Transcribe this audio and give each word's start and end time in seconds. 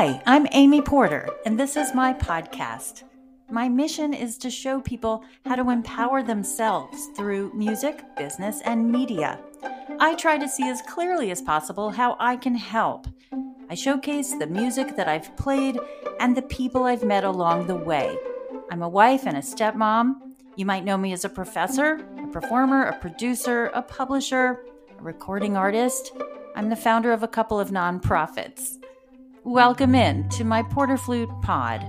Hi, 0.00 0.22
I'm 0.24 0.46
Amy 0.52 0.80
Porter, 0.80 1.28
and 1.44 1.60
this 1.60 1.76
is 1.76 1.94
my 1.94 2.14
podcast. 2.14 3.02
My 3.50 3.68
mission 3.68 4.14
is 4.14 4.38
to 4.38 4.48
show 4.48 4.80
people 4.80 5.22
how 5.44 5.56
to 5.56 5.68
empower 5.68 6.22
themselves 6.22 7.08
through 7.14 7.52
music, 7.52 8.02
business, 8.16 8.62
and 8.64 8.90
media. 8.90 9.38
I 9.98 10.14
try 10.14 10.38
to 10.38 10.48
see 10.48 10.66
as 10.70 10.80
clearly 10.88 11.30
as 11.30 11.42
possible 11.42 11.90
how 11.90 12.16
I 12.18 12.36
can 12.36 12.54
help. 12.54 13.08
I 13.68 13.74
showcase 13.74 14.32
the 14.32 14.46
music 14.46 14.96
that 14.96 15.06
I've 15.06 15.36
played 15.36 15.78
and 16.18 16.34
the 16.34 16.48
people 16.48 16.84
I've 16.84 17.04
met 17.04 17.24
along 17.24 17.66
the 17.66 17.76
way. 17.76 18.16
I'm 18.70 18.80
a 18.80 18.88
wife 18.88 19.26
and 19.26 19.36
a 19.36 19.40
stepmom. 19.40 20.14
You 20.56 20.64
might 20.64 20.86
know 20.86 20.96
me 20.96 21.12
as 21.12 21.26
a 21.26 21.28
professor, 21.28 22.08
a 22.24 22.26
performer, 22.28 22.84
a 22.84 22.98
producer, 22.98 23.66
a 23.74 23.82
publisher, 23.82 24.64
a 24.98 25.02
recording 25.02 25.58
artist. 25.58 26.12
I'm 26.56 26.70
the 26.70 26.74
founder 26.74 27.12
of 27.12 27.22
a 27.22 27.28
couple 27.28 27.60
of 27.60 27.68
nonprofits. 27.68 28.79
Welcome 29.44 29.94
in 29.94 30.28
to 30.30 30.44
my 30.44 30.62
Porter 30.62 30.98
Flute 30.98 31.30
Pod. 31.40 31.80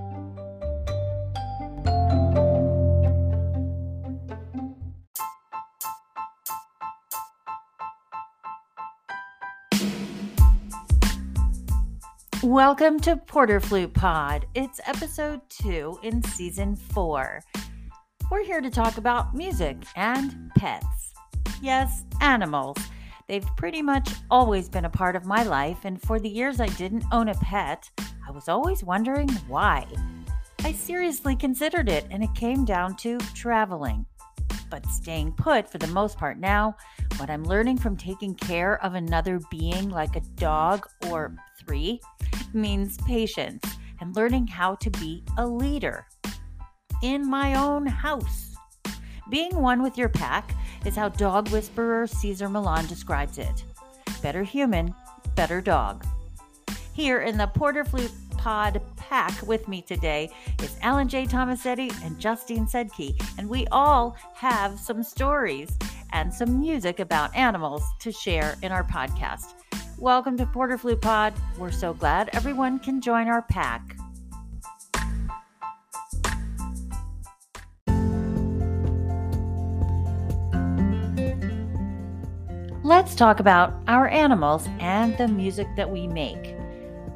Welcome 12.42 13.02
to 13.02 13.18
Porter 13.18 13.60
Flute 13.60 13.94
Pod. 13.94 14.48
It's 14.56 14.80
episode 14.86 15.42
two 15.50 16.00
in 16.04 16.24
season 16.24 16.78
four. 16.78 17.44
We're 18.32 18.46
here 18.46 18.62
to 18.62 18.70
talk 18.70 18.98
about 18.98 19.36
music 19.36 19.76
and 19.98 20.52
pets. 20.58 21.14
Yes, 21.62 22.06
animals. 22.22 22.78
They've 23.32 23.56
pretty 23.56 23.82
much 23.82 24.10
always 24.30 24.68
been 24.68 24.84
a 24.84 24.90
part 24.90 25.16
of 25.16 25.26
my 25.26 25.44
life, 25.44 25.86
and 25.86 26.02
for 26.02 26.20
the 26.20 26.28
years 26.28 26.60
I 26.60 26.68
didn't 26.68 27.06
own 27.14 27.30
a 27.30 27.34
pet, 27.36 27.90
I 28.28 28.32
was 28.32 28.50
always 28.50 28.84
wondering 28.84 29.30
why. 29.48 29.88
I 30.66 30.74
seriously 30.74 31.38
considered 31.38 31.88
it, 31.88 32.06
and 32.12 32.26
it 32.26 32.36
came 32.36 32.66
down 32.66 32.98
to 32.98 33.18
traveling. 33.34 34.06
But 34.70 34.86
staying 34.88 35.32
put 35.38 35.72
for 35.72 35.78
the 35.78 35.88
most 35.88 36.18
part 36.18 36.40
now, 36.40 36.76
what 37.16 37.30
I'm 37.30 37.46
learning 37.46 37.78
from 37.78 37.96
taking 37.96 38.36
care 38.36 38.84
of 38.84 38.96
another 38.96 39.40
being 39.50 39.88
like 39.88 40.18
a 40.18 40.28
dog 40.36 40.86
or 41.08 41.34
three 41.66 42.02
means 42.54 42.98
patience 43.08 43.64
and 44.02 44.14
learning 44.14 44.48
how 44.48 44.76
to 44.76 44.90
be 44.90 45.24
a 45.38 45.48
leader 45.48 46.06
in 47.02 47.30
my 47.30 47.56
own 47.56 47.86
house. 47.86 48.58
Being 49.30 49.56
one 49.56 49.82
with 49.82 49.98
your 49.98 50.10
pack 50.10 50.54
is 50.86 50.96
how 50.96 51.10
dog 51.10 51.50
whisperer 51.50 52.08
Cesar 52.08 52.50
Millan 52.50 52.88
describes 52.88 53.38
it. 53.38 53.64
Better 54.22 54.44
human, 54.44 54.94
better 55.36 55.62
dog. 55.62 56.06
Here 56.94 57.22
in 57.22 57.38
the 57.38 57.48
Porter 57.48 57.84
Flute 57.86 58.12
Pod 58.38 58.82
pack 58.98 59.42
with 59.44 59.68
me 59.68 59.82
today 59.84 60.30
is 60.64 60.76
Alan 60.82 61.08
J. 61.08 61.26
Tomasetti 61.26 61.94
and 62.04 62.20
Justine 62.20 62.66
Sedke, 62.66 63.14
and 63.38 63.48
we 63.48 63.68
all 63.72 64.18
have 64.34 64.80
some 64.80 65.04
stories 65.04 65.78
and 66.12 66.34
some 66.34 66.60
music 66.60 67.00
about 67.00 67.36
animals 67.36 67.84
to 68.00 68.12
share 68.12 68.56
in 68.64 68.72
our 68.72 68.84
podcast. 68.84 69.54
Welcome 70.00 70.36
to 70.38 70.48
Porter 70.48 70.80
Flute 70.80 71.02
Pod. 71.02 71.34
We're 71.58 71.72
so 71.72 71.94
glad 71.94 72.30
everyone 72.34 72.80
can 72.80 73.02
join 73.02 73.28
our 73.28 73.44
pack. 73.44 73.96
Let's 82.84 83.14
talk 83.14 83.40
about 83.40 83.76
our 83.88 84.08
animals 84.08 84.68
and 84.80 85.16
the 85.16 85.28
music 85.28 85.68
that 85.76 85.88
we 85.88 86.08
make. 86.08 86.56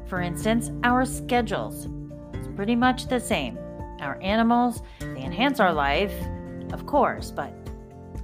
For 0.06 0.20
instance, 0.20 0.70
our 0.84 1.04
schedules. 1.04 1.88
It's 2.34 2.46
pretty 2.54 2.76
much 2.76 3.08
the 3.08 3.18
same. 3.18 3.58
Our 3.98 4.16
animals, 4.22 4.82
they 5.00 5.24
enhance 5.24 5.58
our 5.58 5.72
life, 5.72 6.14
of 6.72 6.86
course, 6.86 7.32
but 7.32 7.52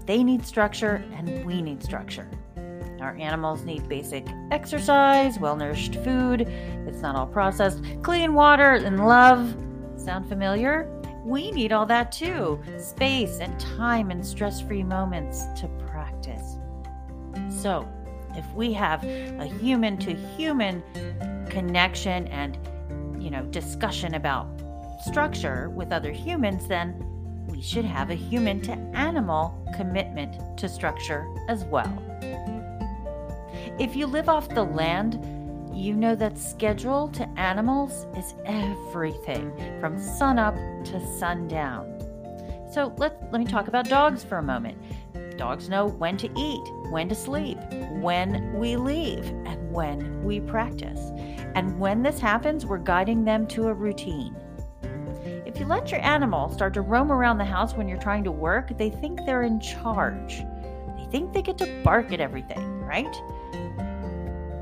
they 0.07 0.23
need 0.23 0.47
structure 0.47 1.05
and 1.15 1.45
we 1.45 1.63
need 1.63 1.83
structure. 1.83 2.31
Our 3.01 3.17
animals 3.17 3.65
need 3.65 3.89
basic 3.89 4.25
exercise, 4.53 5.41
well 5.41 5.57
nourished 5.57 5.97
food, 5.97 6.43
it's 6.43 7.01
not 7.01 7.17
all 7.17 7.27
processed, 7.27 7.83
clean 8.05 8.35
water, 8.35 8.75
and 8.75 9.05
love. 9.05 9.53
Sound 9.97 10.29
familiar? 10.29 10.89
We 11.25 11.51
need 11.51 11.73
all 11.73 11.87
that 11.87 12.13
too 12.13 12.63
space 12.79 13.41
and 13.41 13.59
time 13.59 14.13
and 14.13 14.25
stress 14.25 14.61
free 14.61 14.85
moments 14.85 15.47
to 15.61 15.67
practice. 15.89 16.59
So, 17.61 17.89
if 18.37 18.51
we 18.55 18.73
have 18.73 19.05
a 19.05 19.45
human 19.45 19.99
to 19.99 20.15
human 20.15 20.83
connection 21.51 22.27
and, 22.29 22.59
you 23.23 23.31
know, 23.31 23.43
discussion 23.45 24.15
about 24.15 24.49
structure 25.05 25.69
with 25.71 25.93
other 25.93 26.13
humans, 26.13 26.67
then 26.67 26.95
we 27.49 27.61
should 27.61 27.85
have 27.85 28.11
a 28.11 28.15
human 28.15 28.61
to 28.63 28.73
animal 28.95 29.55
commitment 29.77 30.59
to 30.59 30.69
structure 30.69 31.27
as 31.49 31.65
well. 31.65 31.93
If 33.79 33.97
you 33.97 34.07
live 34.07 34.29
off 34.29 34.49
the 34.49 34.63
land, 34.63 35.15
you 35.75 35.95
know 35.95 36.15
that 36.15 36.39
schedule 36.39 37.09
to 37.09 37.29
animals 37.39 38.07
is 38.17 38.35
everything 38.45 39.53
from 39.81 39.99
sunup 39.99 40.55
to 40.85 41.19
sundown. 41.19 41.89
So 42.73 42.95
let, 42.97 43.21
let 43.33 43.39
me 43.39 43.45
talk 43.45 43.69
about 43.69 43.89
dogs 43.89 44.23
for 44.25 44.39
a 44.39 44.43
moment. 44.43 44.79
Dogs 45.37 45.69
know 45.69 45.87
when 45.87 46.17
to 46.19 46.31
eat, 46.37 46.63
when 46.91 47.09
to 47.09 47.15
sleep, 47.15 47.59
when 48.01 48.53
we 48.55 48.77
leave, 48.77 49.25
and 49.47 49.73
when 49.73 50.23
we 50.25 50.41
practice. 50.41 51.11
And 51.55 51.79
when 51.79 52.03
this 52.03 52.19
happens, 52.19 52.67
we're 52.67 52.79
guiding 52.79 53.25
them 53.25 53.47
to 53.49 53.69
a 53.69 53.75
routine. 53.75 54.37
If 55.47 55.61
you 55.61 55.67
let 55.67 55.91
your 55.91 56.01
animal 56.01 56.51
start 56.51 56.75
to 56.75 56.81
roam 56.81 57.13
around 57.13 57.39
the 57.39 57.45
house 57.45 57.75
when 57.75 57.89
you're 57.89 57.99
trying 57.99 58.25
to 58.25 58.33
work, 58.33 58.77
they 58.79 58.91
think 58.91 59.21
they're 59.27 59.43
in 59.43 59.61
charge. 59.61 60.43
They 60.97 61.07
think 61.11 61.33
they 61.33 61.43
get 61.43 61.59
to 61.59 61.83
bark 61.85 62.13
at 62.13 62.21
everything, 62.21 62.81
right? 62.81 63.15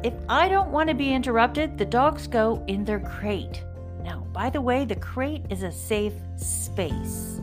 If 0.03 0.15
I 0.29 0.49
don't 0.49 0.71
want 0.71 0.89
to 0.89 0.95
be 0.95 1.13
interrupted, 1.13 1.77
the 1.77 1.85
dogs 1.85 2.27
go 2.27 2.65
in 2.67 2.85
their 2.85 3.01
crate. 3.01 3.63
Now, 4.03 4.27
by 4.33 4.51
the 4.51 4.61
way, 4.61 4.85
the 4.85 4.97
crate 4.97 5.45
is 5.51 5.63
a 5.63 5.71
safe 5.71 6.15
space. 6.37 7.41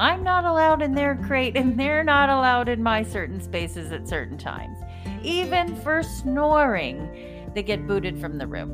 I'm 0.00 0.22
not 0.22 0.44
allowed 0.44 0.80
in 0.80 0.94
their 0.94 1.16
crate, 1.16 1.56
and 1.56 1.78
they're 1.78 2.04
not 2.04 2.30
allowed 2.30 2.68
in 2.68 2.82
my 2.82 3.02
certain 3.02 3.40
spaces 3.40 3.90
at 3.90 4.06
certain 4.06 4.38
times. 4.38 4.78
Even 5.22 5.74
for 5.76 6.04
snoring, 6.04 7.50
they 7.54 7.64
get 7.64 7.86
booted 7.86 8.20
from 8.20 8.38
the 8.38 8.46
room. 8.46 8.70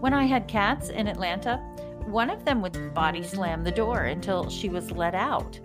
When 0.00 0.14
I 0.14 0.24
had 0.24 0.48
cats 0.48 0.88
in 0.88 1.06
Atlanta, 1.06 1.58
one 2.06 2.30
of 2.30 2.44
them 2.44 2.62
would 2.62 2.94
body 2.94 3.22
slam 3.22 3.62
the 3.62 3.70
door 3.70 4.04
until 4.04 4.48
she 4.48 4.70
was 4.70 4.90
let 4.90 5.14
out. 5.14 5.60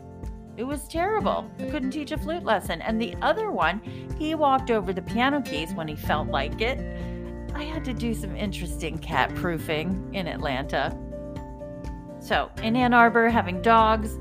It 0.57 0.63
was 0.65 0.87
terrible. 0.87 1.49
I 1.59 1.69
couldn't 1.69 1.91
teach 1.91 2.11
a 2.11 2.17
flute 2.17 2.43
lesson. 2.43 2.81
And 2.81 3.01
the 3.01 3.15
other 3.21 3.51
one, 3.51 3.79
he 4.19 4.35
walked 4.35 4.69
over 4.69 4.91
the 4.91 5.01
piano 5.01 5.41
keys 5.41 5.73
when 5.73 5.87
he 5.87 5.95
felt 5.95 6.27
like 6.27 6.59
it. 6.59 6.77
I 7.55 7.63
had 7.63 7.85
to 7.85 7.93
do 7.93 8.13
some 8.13 8.35
interesting 8.35 8.97
cat 8.97 9.33
proofing 9.35 10.09
in 10.13 10.27
Atlanta. 10.27 10.97
So, 12.19 12.51
in 12.61 12.75
Ann 12.75 12.93
Arbor, 12.93 13.29
having 13.29 13.61
dogs, 13.61 14.19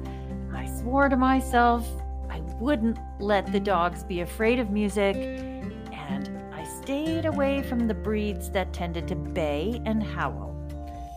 swore 0.81 1.09
to 1.11 1.17
myself 1.17 1.87
I 2.31 2.41
wouldn't 2.59 2.99
let 3.19 3.51
the 3.53 3.61
dogs 3.61 4.03
be 4.05 4.21
afraid 4.21 4.59
of 4.59 4.71
music, 4.71 5.17
and 5.17 6.41
I 6.55 6.65
stayed 6.65 7.27
away 7.27 7.63
from 7.63 7.87
the 7.87 7.95
breeds 7.95 8.51
that 8.53 8.73
tended 8.73 9.09
to 9.09 9.17
bay 9.17 9.83
and 9.85 10.03
howl. 10.03 10.57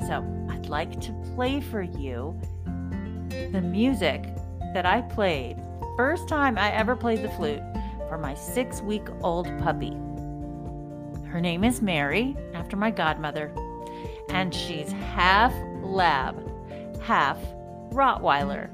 So, 0.08 0.26
I'd 0.50 0.66
like 0.66 1.00
to 1.02 1.14
play 1.36 1.62
for 1.62 1.82
you 1.82 2.38
the 3.30 3.62
music 3.62 4.26
that 4.74 4.86
I 4.86 5.02
played, 5.02 5.58
first 5.96 6.28
time 6.28 6.58
I 6.58 6.72
ever 6.72 6.96
played 6.96 7.22
the 7.22 7.30
flute, 7.30 7.62
for 8.10 8.18
my 8.18 8.34
six 8.34 8.82
week 8.82 9.08
old 9.22 9.48
puppy. 9.60 9.94
Her 11.28 11.40
name 11.40 11.64
is 11.64 11.82
Mary, 11.82 12.36
after 12.54 12.76
my 12.76 12.92
godmother, 12.92 13.54
and 14.30 14.54
she's 14.54 14.92
half 14.92 15.54
lab, 15.84 16.36
half 17.02 17.38
Rottweiler. 17.92 18.70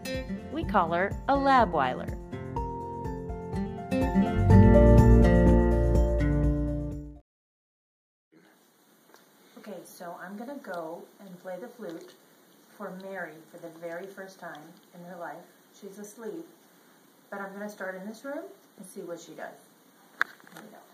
We 0.59 0.65
call 0.65 0.91
her 0.91 1.15
a 1.29 1.33
Labweiler. 1.33 2.09
Okay, 9.57 9.77
so 9.85 10.17
I'm 10.21 10.35
going 10.35 10.49
to 10.49 10.61
go 10.61 11.01
and 11.21 11.41
play 11.41 11.55
the 11.61 11.69
flute 11.69 12.11
for 12.77 12.91
Mary 13.01 13.31
for 13.49 13.57
the 13.59 13.69
very 13.79 14.05
first 14.05 14.37
time 14.37 14.59
in 14.93 15.01
her 15.05 15.15
life. 15.17 15.37
She's 15.79 15.97
asleep, 15.97 16.45
but 17.29 17.39
I'm 17.39 17.53
going 17.53 17.65
to 17.65 17.69
start 17.69 17.95
in 17.95 18.05
this 18.05 18.25
room 18.25 18.43
and 18.75 18.85
see 18.85 18.99
what 18.99 19.21
she 19.21 19.31
does. 19.31 19.55
Here 20.53 20.61
we 20.61 20.71
go. 20.71 20.88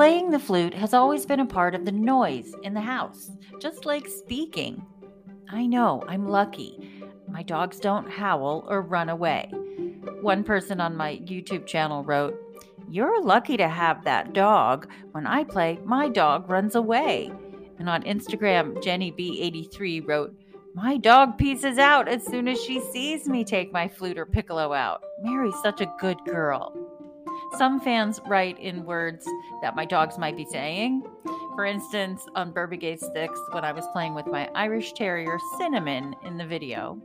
Playing 0.00 0.30
the 0.30 0.38
flute 0.38 0.72
has 0.72 0.94
always 0.94 1.26
been 1.26 1.40
a 1.40 1.44
part 1.44 1.74
of 1.74 1.84
the 1.84 1.92
noise 1.92 2.54
in 2.62 2.72
the 2.72 2.80
house, 2.80 3.32
just 3.60 3.84
like 3.84 4.08
speaking. 4.08 4.82
I 5.50 5.66
know, 5.66 6.02
I'm 6.08 6.26
lucky. 6.26 7.04
My 7.28 7.42
dogs 7.42 7.78
don't 7.78 8.10
howl 8.10 8.64
or 8.66 8.80
run 8.80 9.10
away. 9.10 9.50
One 10.22 10.42
person 10.42 10.80
on 10.80 10.96
my 10.96 11.16
YouTube 11.16 11.66
channel 11.66 12.02
wrote, 12.02 12.34
You're 12.88 13.22
lucky 13.22 13.58
to 13.58 13.68
have 13.68 14.02
that 14.04 14.32
dog. 14.32 14.90
When 15.12 15.26
I 15.26 15.44
play, 15.44 15.78
my 15.84 16.08
dog 16.08 16.48
runs 16.48 16.76
away. 16.76 17.30
And 17.78 17.86
on 17.86 18.02
Instagram, 18.04 18.82
Jenny 18.82 19.12
B83 19.12 20.08
wrote, 20.08 20.34
My 20.74 20.96
dog 20.96 21.36
pieces 21.36 21.76
out 21.76 22.08
as 22.08 22.24
soon 22.24 22.48
as 22.48 22.58
she 22.58 22.80
sees 22.80 23.28
me 23.28 23.44
take 23.44 23.70
my 23.70 23.86
flute 23.86 24.16
or 24.16 24.24
piccolo 24.24 24.72
out. 24.72 25.02
Mary's 25.20 25.60
such 25.62 25.82
a 25.82 25.92
good 26.00 26.16
girl. 26.24 26.99
Some 27.58 27.80
fans 27.80 28.20
write 28.26 28.58
in 28.58 28.84
words 28.84 29.26
that 29.62 29.76
my 29.76 29.84
dogs 29.84 30.18
might 30.18 30.36
be 30.36 30.44
saying. 30.44 31.02
For 31.54 31.64
instance, 31.64 32.26
on 32.34 32.52
Burbigay 32.52 32.98
Sticks, 32.98 33.40
when 33.50 33.64
I 33.64 33.72
was 33.72 33.86
playing 33.92 34.14
with 34.14 34.26
my 34.26 34.48
Irish 34.54 34.92
Terrier 34.92 35.38
Cinnamon 35.58 36.14
in 36.24 36.38
the 36.38 36.46
video, 36.46 37.00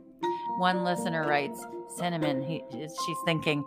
one 0.58 0.84
listener 0.84 1.26
writes, 1.26 1.64
Cinnamon, 1.96 2.42
he, 2.42 2.62
she's 2.70 3.18
thinking, 3.24 3.60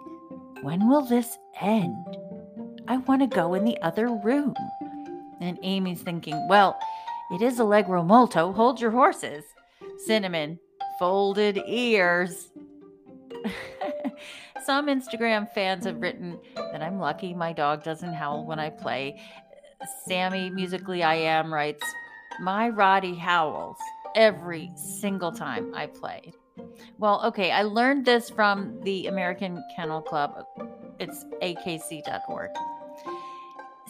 when 0.62 0.90
will 0.90 1.02
this 1.02 1.38
end? 1.62 2.18
I 2.88 2.98
want 2.98 3.22
to 3.22 3.28
go 3.28 3.54
in 3.54 3.66
the 3.66 3.80
other 3.82 4.08
room. 4.08 4.56
And 5.42 5.60
Amy's 5.62 6.02
thinking, 6.02 6.48
well, 6.48 6.80
it 7.32 7.42
is 7.42 7.60
Allegro 7.60 8.04
Molto. 8.04 8.52
Hold 8.52 8.82
your 8.82 8.92
horses. 8.92 9.44
Cinnamon, 10.06 10.60
folded 10.98 11.62
ears. 11.68 12.52
Some 14.70 14.86
Instagram 14.86 15.52
fans 15.52 15.86
have 15.86 16.00
written 16.00 16.40
that 16.56 16.84
I'm 16.84 17.00
lucky 17.00 17.34
my 17.34 17.54
dog 17.54 17.84
doesn't 17.84 18.14
howl 18.14 18.46
when 18.46 18.60
I 18.60 18.70
play. 18.70 19.20
Sammy 20.06 20.52
Musically 20.52 21.02
I 21.02 21.16
Am 21.16 21.52
writes, 21.52 21.84
My 22.40 22.70
Roddy 22.70 23.16
howls 23.16 23.78
every 24.14 24.70
single 24.76 25.32
time 25.32 25.74
I 25.74 25.88
play. 25.88 26.34
Well, 27.00 27.20
okay, 27.26 27.50
I 27.50 27.64
learned 27.64 28.06
this 28.06 28.30
from 28.30 28.80
the 28.84 29.08
American 29.08 29.60
Kennel 29.76 30.04
Club. 30.04 30.46
It's 31.00 31.26
akc.org. 31.42 32.52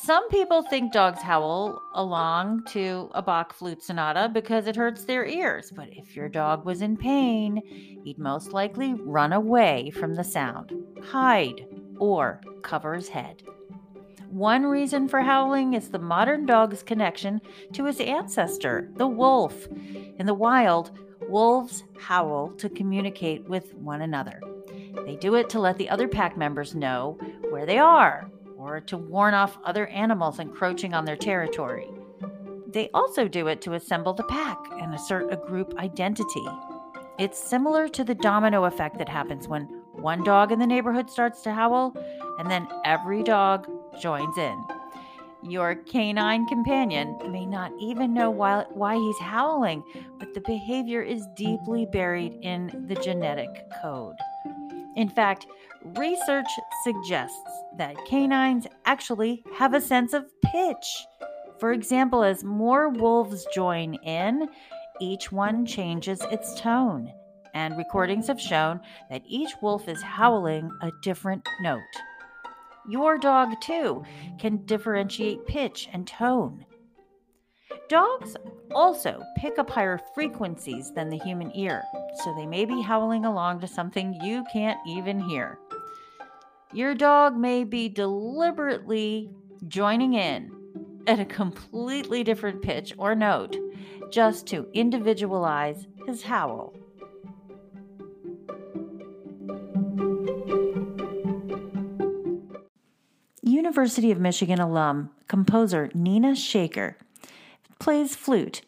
Some 0.01 0.29
people 0.29 0.61
think 0.61 0.93
dogs 0.93 1.21
howl 1.21 1.81
along 1.93 2.63
to 2.67 3.09
a 3.13 3.21
Bach 3.21 3.51
flute 3.51 3.83
sonata 3.83 4.29
because 4.33 4.65
it 4.65 4.77
hurts 4.77 5.03
their 5.03 5.25
ears, 5.25 5.73
but 5.75 5.89
if 5.91 6.15
your 6.15 6.29
dog 6.29 6.63
was 6.63 6.81
in 6.81 6.95
pain, 6.95 7.61
he'd 8.05 8.17
most 8.17 8.53
likely 8.53 8.93
run 8.93 9.33
away 9.33 9.89
from 9.89 10.15
the 10.15 10.23
sound, 10.23 10.71
hide, 11.03 11.65
or 11.97 12.39
cover 12.61 12.93
his 12.93 13.09
head. 13.09 13.43
One 14.29 14.63
reason 14.65 15.09
for 15.09 15.19
howling 15.19 15.73
is 15.73 15.89
the 15.89 15.99
modern 15.99 16.45
dog's 16.45 16.81
connection 16.81 17.41
to 17.73 17.83
his 17.83 17.99
ancestor, 17.99 18.89
the 18.95 19.07
wolf. 19.07 19.67
In 20.17 20.25
the 20.25 20.33
wild, 20.33 20.91
wolves 21.27 21.83
howl 21.99 22.53
to 22.57 22.69
communicate 22.69 23.49
with 23.49 23.75
one 23.75 24.01
another. 24.01 24.39
They 25.05 25.17
do 25.17 25.35
it 25.35 25.49
to 25.49 25.59
let 25.59 25.77
the 25.77 25.89
other 25.89 26.07
pack 26.07 26.37
members 26.37 26.73
know 26.73 27.17
where 27.49 27.65
they 27.65 27.79
are 27.79 28.31
or 28.59 28.81
to 28.81 28.97
warn 28.97 29.33
off 29.33 29.57
other 29.63 29.87
animals 29.87 30.39
encroaching 30.39 30.93
on 30.93 31.05
their 31.05 31.15
territory. 31.15 31.87
They 32.67 32.89
also 32.93 33.27
do 33.27 33.47
it 33.47 33.61
to 33.61 33.73
assemble 33.73 34.13
the 34.13 34.23
pack 34.23 34.57
and 34.79 34.93
assert 34.93 35.33
a 35.33 35.37
group 35.37 35.73
identity. 35.79 36.45
It's 37.17 37.39
similar 37.39 37.87
to 37.87 38.03
the 38.03 38.15
domino 38.15 38.65
effect 38.65 38.97
that 38.99 39.09
happens 39.09 39.47
when 39.47 39.63
one 39.93 40.23
dog 40.23 40.51
in 40.51 40.59
the 40.59 40.67
neighborhood 40.67 41.09
starts 41.09 41.41
to 41.41 41.53
howl 41.53 41.93
and 42.37 42.51
then 42.51 42.67
every 42.85 43.23
dog 43.23 43.67
joins 43.99 44.37
in. 44.37 44.63
Your 45.41 45.75
canine 45.75 46.45
companion 46.47 47.17
may 47.31 47.45
not 47.45 47.71
even 47.79 48.13
know 48.13 48.29
why, 48.29 48.65
why 48.71 48.95
he's 48.95 49.19
howling, 49.19 49.83
but 50.19 50.33
the 50.33 50.41
behavior 50.41 51.01
is 51.01 51.25
deeply 51.35 51.85
buried 51.85 52.33
in 52.41 52.85
the 52.87 52.95
genetic 52.95 53.49
code. 53.81 54.17
In 54.95 55.07
fact, 55.07 55.47
research 55.83 56.47
suggests 56.83 57.37
that 57.77 57.95
canines 58.05 58.67
actually 58.85 59.43
have 59.55 59.73
a 59.73 59.81
sense 59.81 60.13
of 60.13 60.25
pitch. 60.41 61.05
For 61.59 61.73
example, 61.73 62.23
as 62.23 62.43
more 62.43 62.89
wolves 62.89 63.45
join 63.53 63.95
in, 63.95 64.47
each 65.01 65.31
one 65.31 65.65
changes 65.65 66.21
its 66.31 66.59
tone, 66.59 67.11
and 67.53 67.77
recordings 67.77 68.27
have 68.27 68.39
shown 68.39 68.81
that 69.09 69.23
each 69.25 69.51
wolf 69.61 69.87
is 69.87 70.01
howling 70.01 70.69
a 70.81 70.91
different 71.01 71.47
note. 71.61 71.81
Your 72.87 73.17
dog, 73.17 73.59
too, 73.61 74.03
can 74.39 74.65
differentiate 74.65 75.45
pitch 75.45 75.89
and 75.93 76.07
tone. 76.07 76.65
Dogs 77.87 78.35
also 78.73 79.21
pick 79.37 79.59
up 79.59 79.69
higher 79.69 79.99
frequencies 80.15 80.91
than 80.93 81.09
the 81.09 81.19
human 81.19 81.51
ear, 81.55 81.83
so 82.23 82.33
they 82.35 82.45
may 82.45 82.65
be 82.65 82.81
howling 82.81 83.25
along 83.25 83.59
to 83.59 83.67
something 83.67 84.13
you 84.21 84.43
can't 84.51 84.79
even 84.87 85.19
hear. 85.19 85.59
Your 86.71 86.93
dog 86.93 87.35
may 87.35 87.63
be 87.63 87.89
deliberately 87.89 89.31
joining 89.67 90.13
in 90.13 90.51
at 91.07 91.19
a 91.19 91.25
completely 91.25 92.23
different 92.23 92.61
pitch 92.61 92.93
or 92.95 93.15
note 93.15 93.57
just 94.11 94.45
to 94.47 94.67
individualize 94.73 95.87
his 96.05 96.21
howl. 96.21 96.75
University 103.41 104.11
of 104.11 104.19
Michigan 104.19 104.59
alum, 104.59 105.09
composer 105.27 105.89
Nina 105.95 106.33
Shekhar 106.33 106.95
plays 107.79 108.15
flute, 108.15 108.61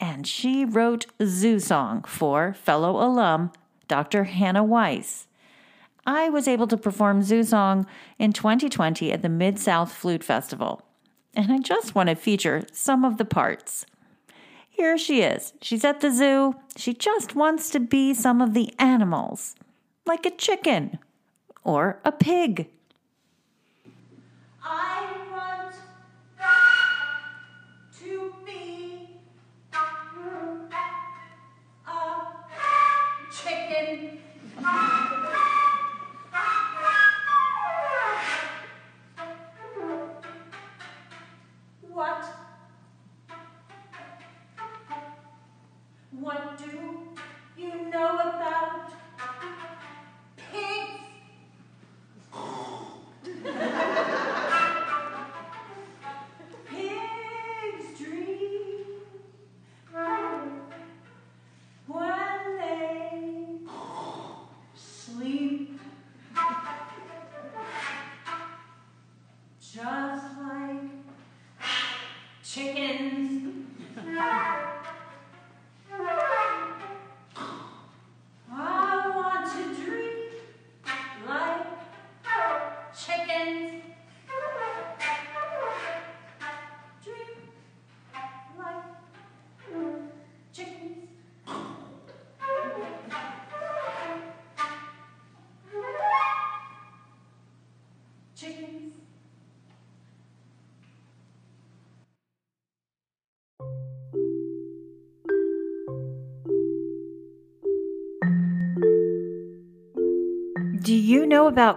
and 0.00 0.26
she 0.26 0.64
wrote 0.64 1.06
Zoo 1.22 1.60
Song 1.60 2.02
for 2.02 2.54
fellow 2.54 3.00
alum 3.00 3.52
Dr. 3.86 4.24
Hannah 4.24 4.64
Weiss. 4.64 5.28
I 6.06 6.28
was 6.28 6.46
able 6.46 6.68
to 6.68 6.76
perform 6.76 7.22
Zoo 7.22 7.42
Song 7.42 7.84
in 8.16 8.32
2020 8.32 9.10
at 9.10 9.22
the 9.22 9.28
Mid 9.28 9.58
South 9.58 9.92
Flute 9.92 10.22
Festival, 10.22 10.82
and 11.34 11.52
I 11.52 11.58
just 11.58 11.96
want 11.96 12.08
to 12.08 12.14
feature 12.14 12.62
some 12.72 13.04
of 13.04 13.18
the 13.18 13.24
parts. 13.24 13.84
Here 14.70 14.96
she 14.96 15.22
is. 15.22 15.52
She's 15.60 15.84
at 15.84 16.00
the 16.00 16.12
zoo. 16.12 16.54
She 16.76 16.94
just 16.94 17.34
wants 17.34 17.70
to 17.70 17.80
be 17.80 18.14
some 18.14 18.40
of 18.40 18.54
the 18.54 18.72
animals, 18.78 19.56
like 20.06 20.24
a 20.24 20.30
chicken 20.30 20.98
or 21.64 21.98
a 22.04 22.12
pig. 22.12 22.68
I 24.62 25.16
What 46.26 46.58
do 46.58 47.14
you 47.56 47.88
know 47.88 48.18
about 48.18 48.75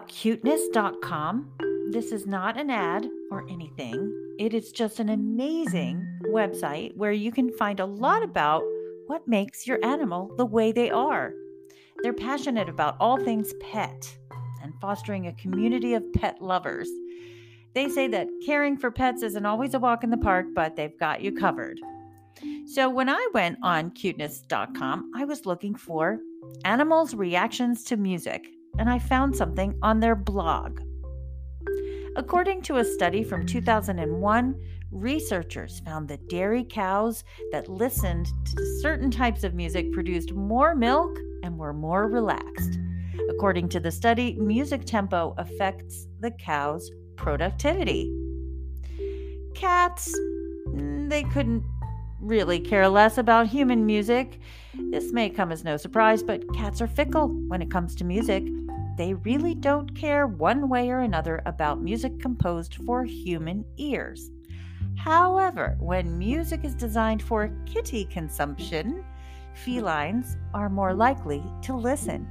cuteness.com? 0.08 1.52
this 1.92 2.12
is 2.12 2.26
not 2.26 2.60
an 2.60 2.72
ad 2.72 3.08
or 3.30 3.48
anything. 3.48 4.12
It 4.40 4.56
is 4.56 4.72
just 4.72 5.00
an 5.00 5.10
amazing 5.10 6.04
website 6.30 6.96
where 6.98 7.12
you 7.12 7.32
can 7.32 7.52
find 7.52 7.80
a 7.80 7.86
lot 7.86 8.24
about 8.24 8.64
what 9.06 9.28
makes 9.28 9.68
your 9.68 9.78
animal 9.86 10.32
the 10.38 10.48
way 10.48 10.72
they 10.72 10.90
are. 10.90 11.34
They're 12.02 12.12
passionate 12.12 12.70
about 12.70 12.98
all 13.00 13.24
things 13.24 13.54
pet 13.60 14.18
and 14.64 14.74
fostering 14.82 15.28
a 15.28 15.34
community 15.34 15.94
of 15.94 16.12
pet 16.14 16.42
lovers. 16.42 16.90
They 17.76 17.88
say 17.88 18.08
that 18.08 18.30
caring 18.44 18.78
for 18.78 18.90
pets 18.90 19.22
isn't 19.22 19.46
always 19.46 19.76
a 19.76 19.80
walk 19.80 20.04
in 20.04 20.10
the 20.10 20.18
park, 20.18 20.48
but 20.56 20.76
they've 20.76 21.00
got 21.00 21.22
you 21.22 21.32
covered. 21.32 21.80
So 22.66 22.90
when 22.90 23.10
I 23.10 23.30
went 23.36 23.60
on 23.62 23.92
cuteness.com, 23.92 25.12
I 25.16 25.26
was 25.26 25.46
looking 25.46 25.76
for 25.76 26.18
animals' 26.66 27.14
reactions 27.14 27.84
to 27.86 27.96
music, 27.96 28.48
and 28.80 28.90
I 28.90 28.98
found 28.98 29.36
something 29.36 29.78
on 29.84 30.00
their 30.00 30.16
blog. 30.16 30.80
According 32.16 32.64
to 32.64 32.78
a 32.78 32.86
study 32.86 33.24
from 33.24 33.46
2001, 33.46 34.56
researchers 34.92 35.82
found 35.82 36.08
that 36.08 36.28
dairy 36.30 36.64
cows 36.64 37.24
that 37.52 37.68
listened 37.68 38.28
to 38.46 38.80
certain 38.82 39.12
types 39.12 39.44
of 39.44 39.54
music 39.54 39.92
produced 39.92 40.34
more 40.34 40.74
milk 40.74 41.16
and 41.44 41.58
were 41.58 41.74
more 41.74 42.08
relaxed. 42.08 42.80
According 43.30 43.70
to 43.70 43.80
the 43.80 43.92
study, 43.92 44.36
music 44.40 44.86
tempo 44.86 45.36
affects 45.38 46.08
the 46.22 46.32
cow's 46.32 46.90
productivity. 47.18 48.12
Cats, 49.54 50.18
they 50.74 51.24
couldn't 51.24 51.64
really 52.22 52.60
care 52.60 52.88
less 52.88 53.18
about 53.18 53.48
human 53.48 53.86
music. 53.86 54.40
This 54.90 55.12
may 55.12 55.30
come 55.30 55.52
as 55.52 55.64
no 55.64 55.78
surprise, 55.78 56.24
but 56.24 56.44
cats 56.54 56.82
are 56.82 56.88
fickle 56.88 57.28
when 57.48 57.62
it 57.62 57.70
comes 57.70 57.94
to 57.96 58.04
music. 58.04 58.44
They 59.00 59.14
really 59.14 59.56
don't 59.56 59.96
care 59.96 60.28
one 60.28 60.68
way 60.68 60.90
or 60.90 61.00
another 61.00 61.42
about 61.46 61.82
music 61.82 62.20
composed 62.20 62.76
for 62.86 63.06
human 63.06 63.64
ears. 63.78 64.30
However, 64.98 65.78
when 65.80 66.20
music 66.20 66.66
is 66.66 66.76
designed 66.76 67.24
for 67.24 67.50
kitty 67.66 68.04
consumption, 68.04 69.06
felines 69.54 70.36
are 70.54 70.68
more 70.68 70.94
likely 70.94 71.42
to 71.62 71.78
listen. 71.78 72.28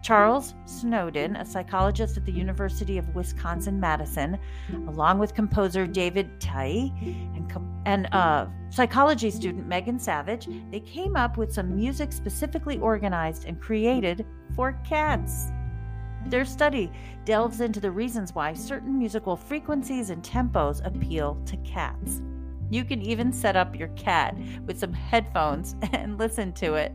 Charles 0.00 0.54
Snowden, 0.64 1.34
a 1.34 1.44
psychologist 1.44 2.16
at 2.16 2.24
the 2.24 2.30
University 2.30 2.96
of 2.96 3.12
Wisconsin 3.16 3.80
Madison, 3.80 4.38
along 4.86 5.18
with 5.18 5.34
composer 5.34 5.88
David 5.88 6.40
Teie 6.40 6.92
and, 7.34 7.52
and 7.84 8.06
uh, 8.14 8.46
psychology 8.68 9.32
student 9.32 9.66
Megan 9.66 9.98
Savage, 9.98 10.48
they 10.70 10.78
came 10.78 11.16
up 11.16 11.36
with 11.36 11.52
some 11.52 11.74
music 11.74 12.12
specifically 12.12 12.78
organized 12.78 13.44
and 13.46 13.60
created 13.60 14.24
for 14.54 14.80
cats. 14.88 15.50
Their 16.26 16.44
study 16.44 16.90
delves 17.24 17.60
into 17.60 17.80
the 17.80 17.90
reasons 17.90 18.34
why 18.34 18.52
certain 18.54 18.98
musical 18.98 19.36
frequencies 19.36 20.10
and 20.10 20.22
tempos 20.22 20.84
appeal 20.84 21.40
to 21.46 21.56
cats. 21.58 22.22
You 22.70 22.84
can 22.84 23.02
even 23.02 23.32
set 23.32 23.56
up 23.56 23.76
your 23.76 23.88
cat 23.88 24.36
with 24.64 24.78
some 24.78 24.92
headphones 24.92 25.74
and 25.92 26.18
listen 26.18 26.52
to 26.54 26.74
it 26.74 26.92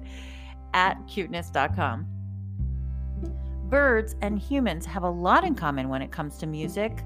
at 0.73 0.95
cuteness.com. 1.07 2.07
Birds 3.69 4.15
and 4.21 4.37
humans 4.37 4.85
have 4.85 5.03
a 5.03 5.09
lot 5.09 5.43
in 5.43 5.55
common 5.55 5.89
when 5.89 6.01
it 6.01 6.11
comes 6.11 6.37
to 6.37 6.45
music. 6.45 7.03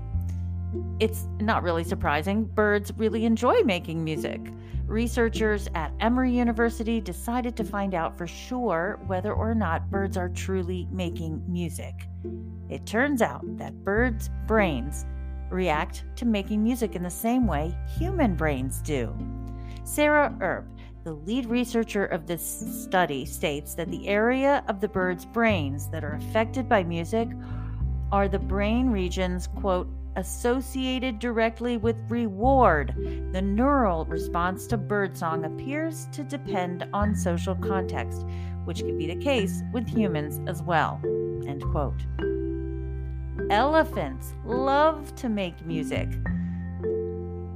It's 0.99 1.25
not 1.39 1.63
really 1.63 1.83
surprising, 1.83 2.43
birds 2.43 2.91
really 2.97 3.25
enjoy 3.25 3.61
making 3.63 4.03
music. 4.03 4.41
Researchers 4.89 5.67
at 5.75 5.93
Emory 5.99 6.31
University 6.31 6.99
decided 6.99 7.55
to 7.55 7.63
find 7.63 7.93
out 7.93 8.17
for 8.17 8.25
sure 8.25 8.99
whether 9.05 9.31
or 9.31 9.53
not 9.53 9.91
birds 9.91 10.17
are 10.17 10.29
truly 10.29 10.87
making 10.91 11.43
music. 11.47 12.07
It 12.69 12.87
turns 12.87 13.21
out 13.21 13.43
that 13.59 13.83
birds' 13.83 14.31
brains 14.47 15.05
react 15.51 16.05
to 16.15 16.25
making 16.25 16.63
music 16.63 16.95
in 16.95 17.03
the 17.03 17.09
same 17.11 17.45
way 17.45 17.77
human 17.99 18.33
brains 18.33 18.81
do. 18.81 19.15
Sarah 19.83 20.35
Earp, 20.41 20.65
the 21.03 21.13
lead 21.13 21.45
researcher 21.45 22.07
of 22.07 22.25
this 22.25 22.41
study, 22.83 23.25
states 23.25 23.75
that 23.75 23.91
the 23.91 24.07
area 24.07 24.63
of 24.67 24.81
the 24.81 24.87
bird's 24.87 25.23
brains 25.23 25.87
that 25.89 26.03
are 26.03 26.15
affected 26.15 26.67
by 26.67 26.83
music 26.83 27.29
are 28.11 28.27
the 28.27 28.39
brain 28.39 28.89
regions, 28.89 29.45
quote, 29.55 29.87
associated 30.15 31.19
directly 31.19 31.77
with 31.77 31.97
reward. 32.09 32.93
The 33.33 33.41
neural 33.41 34.05
response 34.05 34.67
to 34.67 34.77
birdsong 34.77 35.45
appears 35.45 36.07
to 36.11 36.23
depend 36.23 36.87
on 36.93 37.15
social 37.15 37.55
context, 37.55 38.25
which 38.65 38.81
could 38.81 38.97
be 38.97 39.07
the 39.07 39.21
case 39.21 39.61
with 39.71 39.87
humans 39.87 40.39
as 40.47 40.61
well. 40.61 40.99
End 41.47 41.63
quote. 41.71 42.05
Elephants 43.49 44.33
love 44.45 45.15
to 45.15 45.29
make 45.29 45.65
music. 45.65 46.09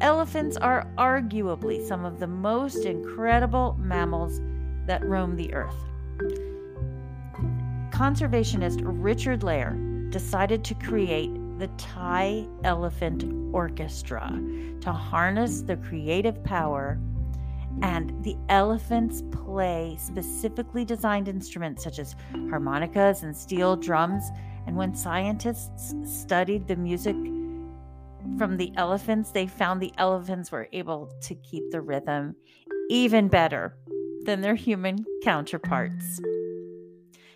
Elephants 0.02 0.58
are 0.58 0.88
arguably 0.98 1.86
some 1.88 2.04
of 2.04 2.20
the 2.20 2.28
most 2.28 2.86
incredible 2.86 3.76
mammals 3.80 4.42
that 4.86 5.06
roam 5.06 5.36
the 5.36 5.54
earth. 5.54 5.78
Conservationist 7.92 8.82
Richard 8.84 9.44
Lair 9.44 9.78
decided 10.10 10.64
to 10.64 10.74
create 10.76 11.32
the 11.60 11.68
Thai 11.78 12.48
Elephant 12.64 13.26
Orchestra 13.54 14.30
to 14.82 14.92
harness 14.92 15.62
the 15.62 15.78
creative 15.78 16.44
power. 16.44 17.00
And 17.82 18.24
the 18.24 18.36
elephants 18.50 19.24
play 19.32 19.98
specifically 20.00 20.86
designed 20.86 21.28
instruments 21.28 21.84
such 21.84 22.00
as 22.00 22.16
harmonicas 22.50 23.24
and 23.24 23.36
steel 23.36 23.76
drums. 23.76 24.24
And 24.68 24.76
when 24.76 24.94
scientists 24.96 25.94
studied 26.04 26.68
the 26.68 26.76
music 26.76 27.16
from 28.38 28.58
the 28.58 28.72
elephants, 28.76 29.32
they 29.32 29.48
found 29.48 29.82
the 29.82 29.94
elephants 29.98 30.52
were 30.52 30.68
able 30.72 31.12
to 31.24 31.36
keep 31.36 31.72
the 31.72 31.82
rhythm 31.82 32.36
even 32.90 33.28
better 33.28 33.76
than 34.26 34.42
their 34.42 34.56
human 34.56 35.04
counterparts. 35.24 36.22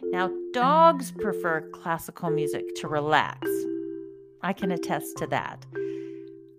Now, 0.04 0.32
dogs 0.54 1.12
prefer 1.12 1.70
classical 1.72 2.30
music 2.30 2.76
to 2.76 2.88
relax. 2.88 3.50
I 4.42 4.54
can 4.54 4.72
attest 4.72 5.18
to 5.18 5.28
that. 5.28 5.66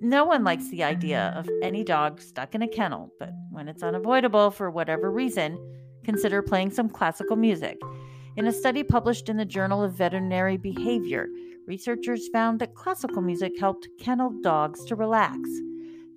No 0.01 0.25
one 0.25 0.45
likes 0.45 0.69
the 0.71 0.85
idea 0.85 1.35
of 1.37 1.49
any 1.63 1.83
dog 1.83 2.21
stuck 2.21 2.55
in 2.55 2.63
a 2.63 2.69
kennel, 2.69 3.13
but 3.19 3.33
when 3.51 3.67
it's 3.67 3.83
unavoidable 3.83 4.51
for 4.51 4.71
whatever 4.71 5.11
reason, 5.11 5.59
consider 6.05 6.41
playing 6.41 6.71
some 6.71 6.89
classical 6.89 7.37
music. 7.37 7.79
In 8.37 8.47
a 8.47 8.53
study 8.53 8.85
published 8.85 9.29
in 9.29 9.37
the 9.37 9.45
Journal 9.45 9.83
of 9.83 9.95
Veterinary 9.95 10.57
Behavior, 10.57 11.27
researchers 11.67 12.29
found 12.29 12.61
that 12.61 12.77
classical 12.77 13.21
music 13.21 13.59
helped 13.59 13.89
kennel 13.99 14.33
dogs 14.41 14.85
to 14.85 14.95
relax. 14.95 15.37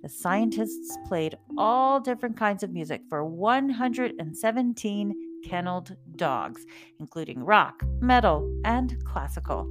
The 0.02 0.08
scientists 0.08 0.96
played 1.06 1.36
all 1.58 1.98
different 2.00 2.36
kinds 2.36 2.62
of 2.62 2.72
music 2.72 3.02
for 3.08 3.24
117 3.24 5.14
kenneled 5.44 5.96
dogs, 6.14 6.64
including 7.00 7.42
rock, 7.42 7.82
metal, 8.00 8.48
and 8.64 8.96
classical. 9.04 9.68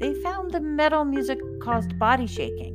They 0.00 0.14
found 0.14 0.50
the 0.50 0.60
metal 0.60 1.04
music 1.04 1.38
caused 1.60 1.98
body 1.98 2.26
shaking, 2.26 2.74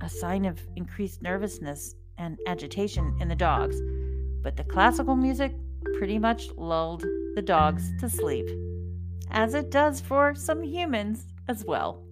a 0.00 0.08
sign 0.08 0.46
of 0.46 0.58
increased 0.76 1.20
nervousness 1.20 1.94
and 2.16 2.38
agitation 2.46 3.14
in 3.20 3.28
the 3.28 3.36
dogs, 3.36 3.78
but 4.42 4.56
the 4.56 4.64
classical 4.64 5.14
music 5.14 5.54
pretty 5.98 6.18
much 6.18 6.48
lulled 6.56 7.04
the 7.34 7.42
dogs 7.42 7.92
to 8.00 8.08
sleep, 8.08 8.48
as 9.30 9.52
it 9.52 9.70
does 9.70 10.00
for 10.00 10.34
some 10.34 10.62
humans 10.62 11.26
as 11.48 11.66
well. 11.66 12.03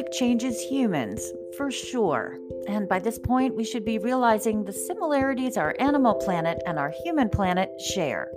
Music 0.00 0.18
changes 0.18 0.58
humans, 0.62 1.30
for 1.58 1.70
sure. 1.70 2.38
And 2.66 2.88
by 2.88 3.00
this 3.00 3.18
point, 3.18 3.54
we 3.54 3.64
should 3.64 3.84
be 3.84 3.98
realizing 3.98 4.64
the 4.64 4.72
similarities 4.72 5.58
our 5.58 5.76
animal 5.78 6.14
planet 6.14 6.62
and 6.64 6.78
our 6.78 6.90
human 7.04 7.28
planet 7.28 7.68
share. 7.78 8.30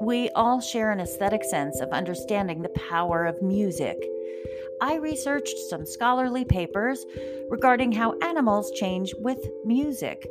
We 0.00 0.30
all 0.36 0.60
share 0.60 0.92
an 0.92 1.00
aesthetic 1.00 1.42
sense 1.42 1.80
of 1.80 1.88
understanding 1.88 2.62
the 2.62 2.68
power 2.90 3.26
of 3.26 3.42
music. 3.42 3.96
I 4.80 4.94
researched 4.94 5.58
some 5.68 5.84
scholarly 5.84 6.44
papers 6.44 7.04
regarding 7.50 7.90
how 7.90 8.16
animals 8.22 8.70
change 8.70 9.12
with 9.18 9.44
music. 9.64 10.24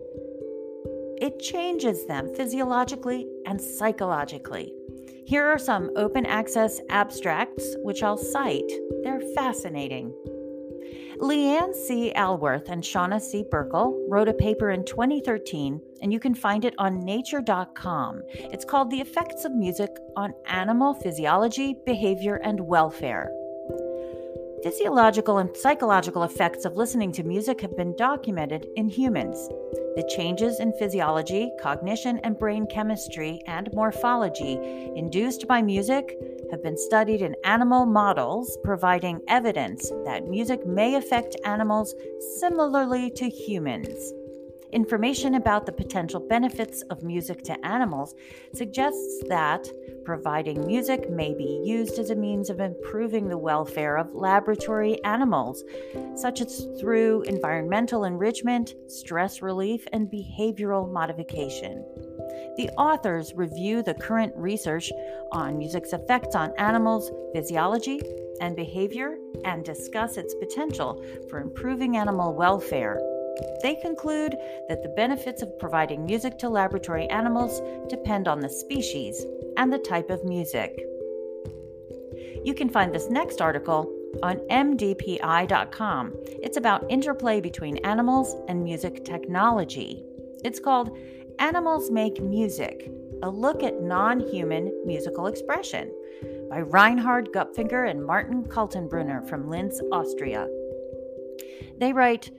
It 1.20 1.42
changes 1.42 2.06
them 2.06 2.34
physiologically 2.34 3.28
and 3.46 3.60
psychologically. 3.60 4.74
Here 5.26 5.44
are 5.46 5.60
some 5.60 5.92
open 5.98 6.26
access 6.26 6.80
abstracts 6.88 7.76
which 7.84 8.04
I'll 8.04 8.16
cite. 8.16 8.72
They're 9.04 9.20
fascinating. 9.36 10.14
Leanne 11.20 11.74
C. 11.74 12.12
Alworth 12.16 12.70
and 12.70 12.84
Shauna 12.84 13.20
C. 13.20 13.44
Buerkle 13.44 14.06
wrote 14.08 14.28
a 14.28 14.34
paper 14.34 14.70
in 14.70 14.86
2013, 14.86 15.82
and 16.02 16.14
you 16.14 16.20
can 16.20 16.36
find 16.36 16.64
it 16.64 16.76
on 16.78 17.00
nature.com. 17.00 18.22
It's 18.34 18.66
called 18.66 18.92
The 18.92 19.02
Effects 19.02 19.44
of 19.44 19.52
Music 19.52 19.90
on 20.16 20.34
Animal 20.46 20.94
Physiology, 20.94 21.76
Behavior, 21.86 22.36
and 22.44 22.60
Welfare. 22.60 23.32
Physiological 24.64 25.38
and 25.38 25.56
psychological 25.56 26.24
effects 26.24 26.66
of 26.66 26.76
listening 26.76 27.12
to 27.14 27.24
music 27.24 27.62
have 27.62 27.78
been 27.78 27.96
documented 27.96 28.68
in 28.76 28.90
humans. 28.90 29.38
The 29.96 30.08
changes 30.16 30.60
in 30.60 30.74
physiology, 30.74 31.52
cognition, 31.62 32.20
and 32.24 32.38
brain 32.38 32.68
chemistry 32.68 33.42
and 33.48 33.70
morphology 33.74 34.60
induced 34.96 35.48
by 35.48 35.62
music 35.62 36.16
have 36.52 36.64
been 36.64 36.78
studied 36.78 37.22
in 37.22 37.36
animal 37.44 37.86
models, 37.86 38.58
providing 38.64 39.22
evidence 39.28 39.92
that 40.06 40.28
music 40.28 40.66
may 40.66 40.96
affect 40.96 41.36
animals 41.44 41.96
similarly 42.40 43.10
to 43.12 43.30
humans. 43.30 44.14
Information 44.74 45.36
about 45.36 45.66
the 45.66 45.72
potential 45.72 46.20
benefits 46.20 46.82
of 46.90 47.02
music 47.02 47.42
to 47.44 47.66
animals 47.66 48.14
suggests 48.54 49.24
that 49.30 49.66
providing 50.04 50.68
music 50.68 51.10
may 51.10 51.34
be 51.34 51.62
used 51.64 51.98
as 52.00 52.10
a 52.10 52.16
means 52.16 52.50
of 52.50 52.60
improving 52.60 53.30
the 53.30 53.38
welfare 53.38 53.98
of 53.98 54.14
laboratory 54.14 55.02
animals, 55.06 55.64
such 56.16 56.42
as 56.42 56.68
through 56.80 57.22
environmental 57.24 58.04
enrichment, 58.04 58.76
stress 58.88 59.42
relief, 59.42 59.88
and 59.94 60.12
behavioral 60.12 60.92
modification. 60.92 61.86
The 62.58 62.70
authors 62.78 63.34
review 63.36 63.84
the 63.84 63.94
current 63.94 64.34
research 64.36 64.92
on 65.32 65.58
music's 65.58 65.94
effects 65.94 66.36
on 66.36 66.52
animals' 66.58 67.10
physiology 67.34 68.02
and 68.42 68.56
behavior 68.56 69.18
and 69.46 69.64
discuss 69.64 70.18
its 70.18 70.36
potential 70.36 71.02
for 71.30 71.40
improving 71.40 71.96
animal 71.96 72.34
welfare. 72.34 73.00
They 73.62 73.76
conclude 73.76 74.36
that 74.70 74.84
the 74.84 74.94
benefits 74.96 75.42
of 75.42 75.58
providing 75.60 76.06
music 76.06 76.38
to 76.40 76.50
laboratory 76.50 77.08
animals 77.10 77.62
depend 77.90 78.28
on 78.28 78.40
the 78.40 78.50
species 78.50 79.26
and 79.58 79.72
the 79.72 79.80
type 79.80 80.10
of 80.10 80.24
music. 80.24 80.80
You 82.44 82.54
can 82.54 82.70
find 82.70 82.94
this 82.94 83.10
next 83.10 83.42
article 83.42 83.94
on 84.24 84.38
mdpi.com. 84.50 86.14
It's 86.26 86.58
about 86.58 86.90
interplay 86.90 87.42
between 87.42 87.78
animals 87.78 88.36
and 88.48 88.64
music 88.64 89.04
technology. 89.04 90.04
It's 90.44 90.60
called 90.60 90.98
Animals 91.40 91.92
Make 91.92 92.22
Music 92.22 92.90
A 93.24 93.30
Look 93.30 93.64
at 93.64 93.82
Non 93.82 94.20
Human 94.20 94.72
Musical 94.86 95.28
Expression 95.28 95.92
by 96.50 96.62
Reinhard 96.62 97.30
Gupfinger 97.34 97.90
and 97.90 98.06
Martin 98.06 98.44
Kaltenbrunner 98.46 99.28
from 99.28 99.50
Linz, 99.50 99.82
Austria. 99.92 100.48
They 101.80 101.94
write 101.94 102.32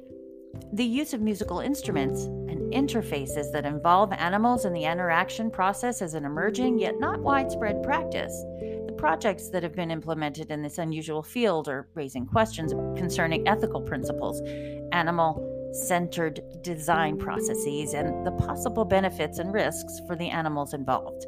The 0.73 0.85
use 0.85 1.15
of 1.15 1.21
musical 1.21 1.61
instruments 1.61 2.25
and 2.25 2.73
interfaces 2.73 3.51
that 3.53 3.65
involve 3.65 4.13
animals 4.13 4.65
in 4.65 4.73
the 4.73 4.85
interaction 4.85 5.51
process 5.51 6.03
is 6.03 6.15
an 6.15 6.25
emerging 6.25 6.79
yet 6.79 6.99
not 6.99 7.21
widespread 7.21 7.83
practice. 7.83 8.33
The 8.87 8.95
projects 8.97 9.49
that 9.51 9.63
have 9.63 9.75
been 9.75 9.91
implemented 9.91 10.51
in 10.51 10.63
this 10.63 10.79
unusual 10.79 11.23
field 11.23 11.69
are 11.69 11.89
raising 11.95 12.27
questions 12.27 12.73
concerning 12.99 13.49
ethical 13.49 13.81
principles, 13.81 14.41
animal 14.93 15.45
centered 15.73 16.41
design 16.63 17.19
processes, 17.19 17.95
and 17.95 18.27
the 18.27 18.33
possible 18.33 18.85
benefits 18.85 19.39
and 19.39 19.53
risks 19.53 20.01
for 20.07 20.17
the 20.17 20.29
animals 20.29 20.75
involved. 20.75 21.27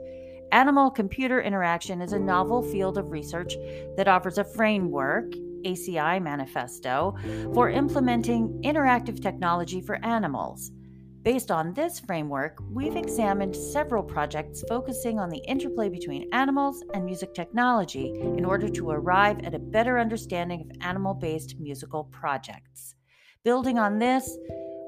Animal 0.52 0.90
computer 0.90 1.40
interaction 1.40 2.02
is 2.02 2.12
a 2.12 2.18
novel 2.18 2.62
field 2.62 2.98
of 2.98 3.10
research 3.10 3.56
that 3.96 4.08
offers 4.08 4.38
a 4.38 4.44
framework, 4.44 5.32
ACI 5.64 6.22
Manifesto, 6.22 7.16
for 7.54 7.70
implementing 7.70 8.60
interactive 8.64 9.22
technology 9.22 9.80
for 9.80 10.04
animals. 10.04 10.72
Based 11.22 11.50
on 11.50 11.74
this 11.74 12.00
framework, 12.00 12.58
we've 12.70 12.96
examined 12.96 13.54
several 13.54 14.02
projects 14.02 14.64
focusing 14.66 15.18
on 15.18 15.28
the 15.28 15.42
interplay 15.46 15.90
between 15.90 16.32
animals 16.32 16.82
and 16.94 17.04
music 17.04 17.34
technology 17.34 18.18
in 18.18 18.44
order 18.46 18.70
to 18.70 18.88
arrive 18.88 19.40
at 19.44 19.54
a 19.54 19.58
better 19.58 19.98
understanding 19.98 20.62
of 20.62 20.76
animal 20.80 21.12
based 21.12 21.56
musical 21.60 22.04
projects. 22.04 22.94
Building 23.44 23.78
on 23.78 23.98
this, 23.98 24.38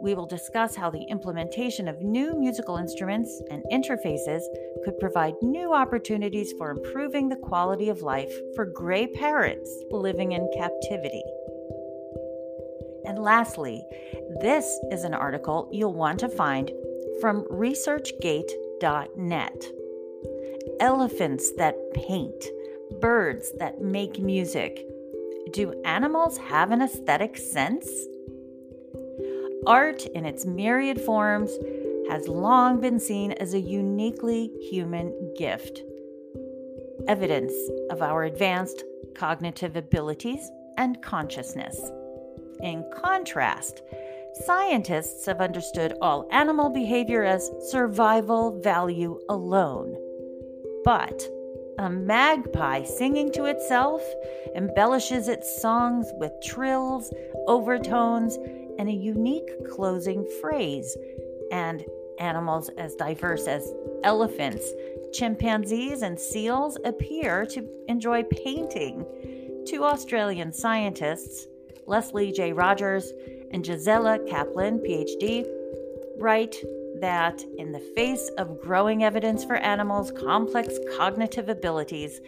we 0.02 0.14
will 0.14 0.26
discuss 0.26 0.74
how 0.74 0.90
the 0.90 1.04
implementation 1.04 1.86
of 1.86 2.02
new 2.02 2.34
musical 2.34 2.76
instruments 2.76 3.40
and 3.50 3.62
interfaces 3.72 4.42
could 4.84 4.98
provide 4.98 5.34
new 5.42 5.72
opportunities 5.72 6.52
for 6.58 6.72
improving 6.72 7.28
the 7.28 7.36
quality 7.36 7.88
of 7.88 8.02
life 8.02 8.34
for 8.56 8.64
gray 8.66 9.06
parrots 9.06 9.70
living 9.92 10.32
in 10.32 10.50
captivity. 10.58 11.22
And 13.04 13.20
lastly, 13.20 13.86
this 14.40 14.80
is 14.90 15.04
an 15.04 15.14
article 15.14 15.68
you'll 15.72 15.94
want 15.94 16.18
to 16.20 16.28
find 16.28 16.72
from 17.20 17.44
ResearchGate.net. 17.44 19.64
Elephants 20.80 21.52
that 21.52 21.76
paint, 21.94 22.44
birds 23.00 23.52
that 23.58 23.80
make 23.80 24.18
music. 24.18 24.84
Do 25.52 25.80
animals 25.84 26.38
have 26.38 26.72
an 26.72 26.82
aesthetic 26.82 27.36
sense? 27.36 27.88
Art, 29.66 30.06
in 30.06 30.24
its 30.24 30.44
myriad 30.44 31.00
forms, 31.00 31.50
has 32.08 32.26
long 32.26 32.80
been 32.80 32.98
seen 32.98 33.32
as 33.32 33.54
a 33.54 33.60
uniquely 33.60 34.50
human 34.70 35.32
gift. 35.36 35.82
Evidence 37.06 37.52
of 37.90 38.02
our 38.02 38.24
advanced 38.24 38.84
cognitive 39.14 39.76
abilities 39.76 40.50
and 40.78 41.00
consciousness. 41.02 41.80
In 42.60 42.84
contrast, 42.92 43.82
scientists 44.44 45.26
have 45.26 45.40
understood 45.40 45.94
all 46.00 46.28
animal 46.32 46.70
behavior 46.70 47.22
as 47.22 47.50
survival 47.70 48.60
value 48.62 49.20
alone. 49.28 49.96
But 50.84 51.22
a 51.78 51.88
magpie 51.88 52.84
singing 52.84 53.32
to 53.32 53.44
itself 53.44 54.02
embellishes 54.54 55.28
its 55.28 55.60
songs 55.60 56.06
with 56.14 56.32
trills, 56.42 57.12
overtones, 57.46 58.38
and 58.78 58.88
a 58.88 58.92
unique 58.92 59.50
closing 59.70 60.26
phrase. 60.40 60.96
And 61.50 61.84
animals 62.18 62.70
as 62.78 62.94
diverse 62.94 63.46
as 63.46 63.72
elephants, 64.04 64.64
chimpanzees, 65.12 66.02
and 66.02 66.18
seals 66.18 66.78
appear 66.84 67.44
to 67.46 67.68
enjoy 67.88 68.22
painting. 68.24 69.04
Two 69.66 69.84
Australian 69.84 70.52
scientists, 70.52 71.46
Lesley 71.86 72.32
J. 72.32 72.52
Rogers 72.52 73.12
and 73.52 73.64
Gisela 73.64 74.18
Kaplan, 74.28 74.78
PhD, 74.78 75.46
write 76.16 76.56
that 77.00 77.42
in 77.58 77.72
the 77.72 77.92
face 77.94 78.30
of 78.38 78.60
growing 78.60 79.02
evidence 79.02 79.44
for 79.44 79.56
animals' 79.56 80.12
complex 80.12 80.78
cognitive 80.96 81.48
abilities, 81.48 82.20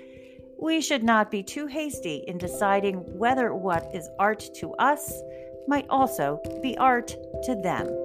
we 0.61 0.81
should 0.81 1.03
not 1.03 1.31
be 1.31 1.43
too 1.43 1.67
hasty 1.67 2.25
in 2.27 2.39
deciding 2.39 2.97
whether 3.19 3.55
what 3.55 3.91
is 3.95 4.09
art 4.19 4.49
to 4.57 4.73
us 4.75 5.13
might 5.67 5.87
also 5.89 6.41
be 6.63 6.77
art 6.79 7.17
to 7.45 7.55
them. 7.55 8.04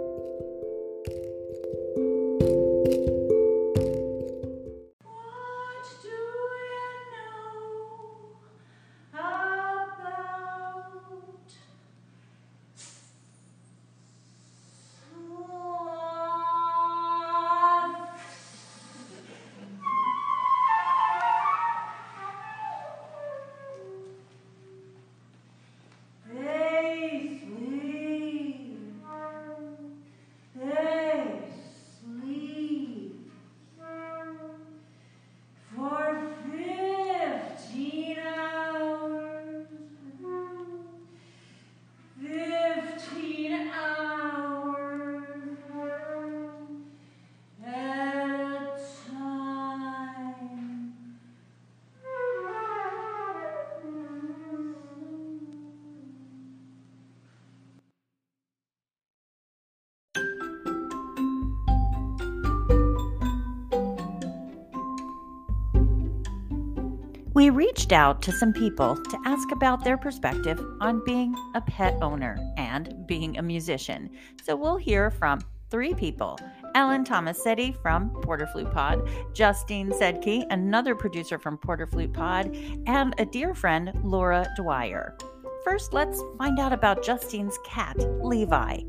Reached 67.60 67.92
out 67.92 68.22
to 68.22 68.32
some 68.32 68.54
people 68.54 68.96
to 68.96 69.20
ask 69.26 69.52
about 69.52 69.84
their 69.84 69.98
perspective 69.98 70.66
on 70.80 71.04
being 71.04 71.36
a 71.56 71.60
pet 71.60 71.94
owner 72.02 72.38
and 72.56 73.06
being 73.06 73.38
a 73.38 73.42
musician. 73.42 74.10
So 74.46 74.56
we'll 74.56 74.78
hear 74.78 75.12
from 75.12 75.42
three 75.70 75.94
people 75.94 76.40
Ellen 76.74 77.04
Tomasetti 77.04 77.76
from 77.82 78.12
Porter 78.22 78.48
Flute 78.48 78.72
Pod, 78.72 79.10
Justine 79.34 79.90
Sedke, 79.90 80.46
another 80.50 80.96
producer 80.96 81.38
from 81.38 81.58
Porter 81.58 81.86
Flute 81.86 82.14
Pod, 82.14 82.56
and 82.88 83.14
a 83.18 83.26
dear 83.26 83.54
friend, 83.54 83.92
Laura 84.06 84.48
Dwyer. 84.56 85.18
First, 85.66 85.92
let's 85.92 86.24
find 86.38 86.60
out 86.60 86.72
about 86.72 87.04
Justine's 87.04 87.60
cat, 87.66 87.98
Levi. 88.24 88.84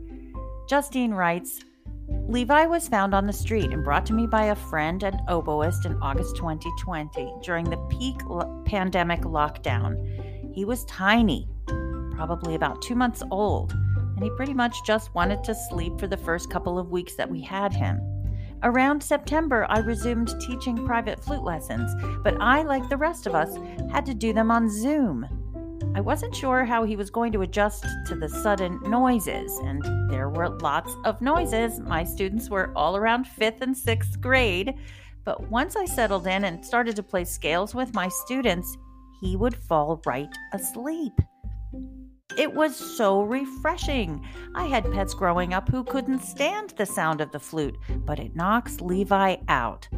Justine 0.69 1.11
writes 1.11 1.59
Levi 2.29 2.67
was 2.67 2.89
found 2.89 3.15
on 3.15 3.27
the 3.27 3.33
street 3.33 3.73
and 3.73 3.85
brought 3.85 4.07
to 4.07 4.13
me 4.13 4.27
by 4.27 4.47
a 4.47 4.55
friend 4.55 5.03
and 5.03 5.21
oboist 5.29 5.85
in 5.85 5.97
August 6.01 6.37
2020 6.37 7.35
during 7.43 7.69
the 7.69 7.77
peak 7.89 8.25
lo- 8.27 8.63
pandemic 8.65 9.23
lockdown. 9.23 10.55
He 10.55 10.65
was 10.65 10.85
tiny, 10.85 11.49
probably 12.13 12.55
about 12.55 12.83
two 12.83 12.95
months 12.95 13.23
old 13.31 13.75
and 14.21 14.31
he 14.31 14.37
pretty 14.37 14.53
much 14.53 14.85
just 14.85 15.15
wanted 15.15 15.43
to 15.43 15.55
sleep 15.55 15.99
for 15.99 16.07
the 16.07 16.17
first 16.17 16.51
couple 16.51 16.79
of 16.79 16.91
weeks 16.91 17.15
that 17.15 17.31
we 17.31 17.41
had 17.41 17.73
him. 17.73 17.99
Around 18.63 19.03
September, 19.03 19.65
I 19.71 19.79
resumed 19.79 20.39
teaching 20.39 20.85
private 20.85 21.25
flute 21.25 21.43
lessons, 21.43 21.91
but 22.23 22.37
I, 22.39 22.61
like 22.61 22.87
the 22.91 22.99
rest 22.99 23.27
of 23.27 23.35
us, 23.35 23.57
had 23.91 24.05
to 24.05 24.13
do 24.13 24.35
them 24.35 24.51
on 24.51 24.69
Zoom. 24.69 25.27
I 25.93 26.01
wasn't 26.01 26.35
sure 26.35 26.65
how 26.65 26.85
he 26.85 26.97
was 26.97 27.11
going 27.11 27.33
to 27.33 27.43
adjust 27.43 27.85
to 28.07 28.15
the 28.15 28.29
sudden 28.29 28.81
noises, 28.85 29.53
and 29.65 29.83
there 30.11 30.29
were 30.29 30.49
lots 30.61 30.95
of 31.05 31.21
noises. 31.21 31.81
My 31.81 32.05
students 32.05 32.49
were 32.49 32.73
all 32.77 32.97
around 32.97 33.27
fifth 33.27 33.61
and 33.61 33.77
sixth 33.77 34.21
grade, 34.21 34.75
but 35.25 35.51
once 35.51 35.77
I 35.77 35.85
settled 35.85 36.27
in 36.27 36.45
and 36.45 36.65
started 36.65 36.97
to 36.97 37.03
play 37.03 37.25
scales 37.25 37.75
with 37.75 37.93
my 37.93 38.09
students, 38.09 38.77
he 39.21 39.37
would 39.37 39.55
fall 39.55 40.01
right 40.07 40.35
asleep. 40.53 41.13
It 42.39 42.55
was 42.55 42.77
so 42.77 43.23
refreshing. 43.23 44.25
I 44.55 44.67
had 44.67 44.91
pets 44.93 45.13
growing 45.13 45.53
up 45.53 45.69
who 45.69 45.85
couldn't 45.85 46.21
stand 46.21 46.71
the 46.71 46.87
sound 46.87 47.21
of 47.21 47.33
the 47.33 47.41
flute, 47.41 47.77
but 48.07 48.21
it 48.21 48.37
knocks 48.37 48.81
Levi 48.81 49.37
out. 49.49 49.89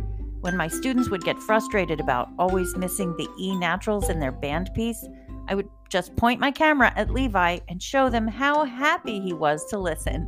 When 0.41 0.57
my 0.57 0.67
students 0.67 1.11
would 1.11 1.23
get 1.23 1.39
frustrated 1.39 2.01
about 2.01 2.31
always 2.39 2.77
missing 2.77 3.15
the 3.17 3.29
E 3.39 3.55
naturals 3.55 4.09
in 4.09 4.19
their 4.19 4.33
band 4.33 4.71
piece, 4.75 5.07
I 5.47 5.55
would 5.55 5.69
just 5.93 6.17
point 6.17 6.41
my 6.41 6.51
camera 6.51 6.91
at 6.97 7.11
Levi 7.11 7.59
and 7.69 7.83
show 7.83 8.09
them 8.09 8.27
how 8.27 8.65
happy 8.65 9.21
he 9.21 9.35
was 9.35 9.67
to 9.67 9.79
listen. 9.79 10.27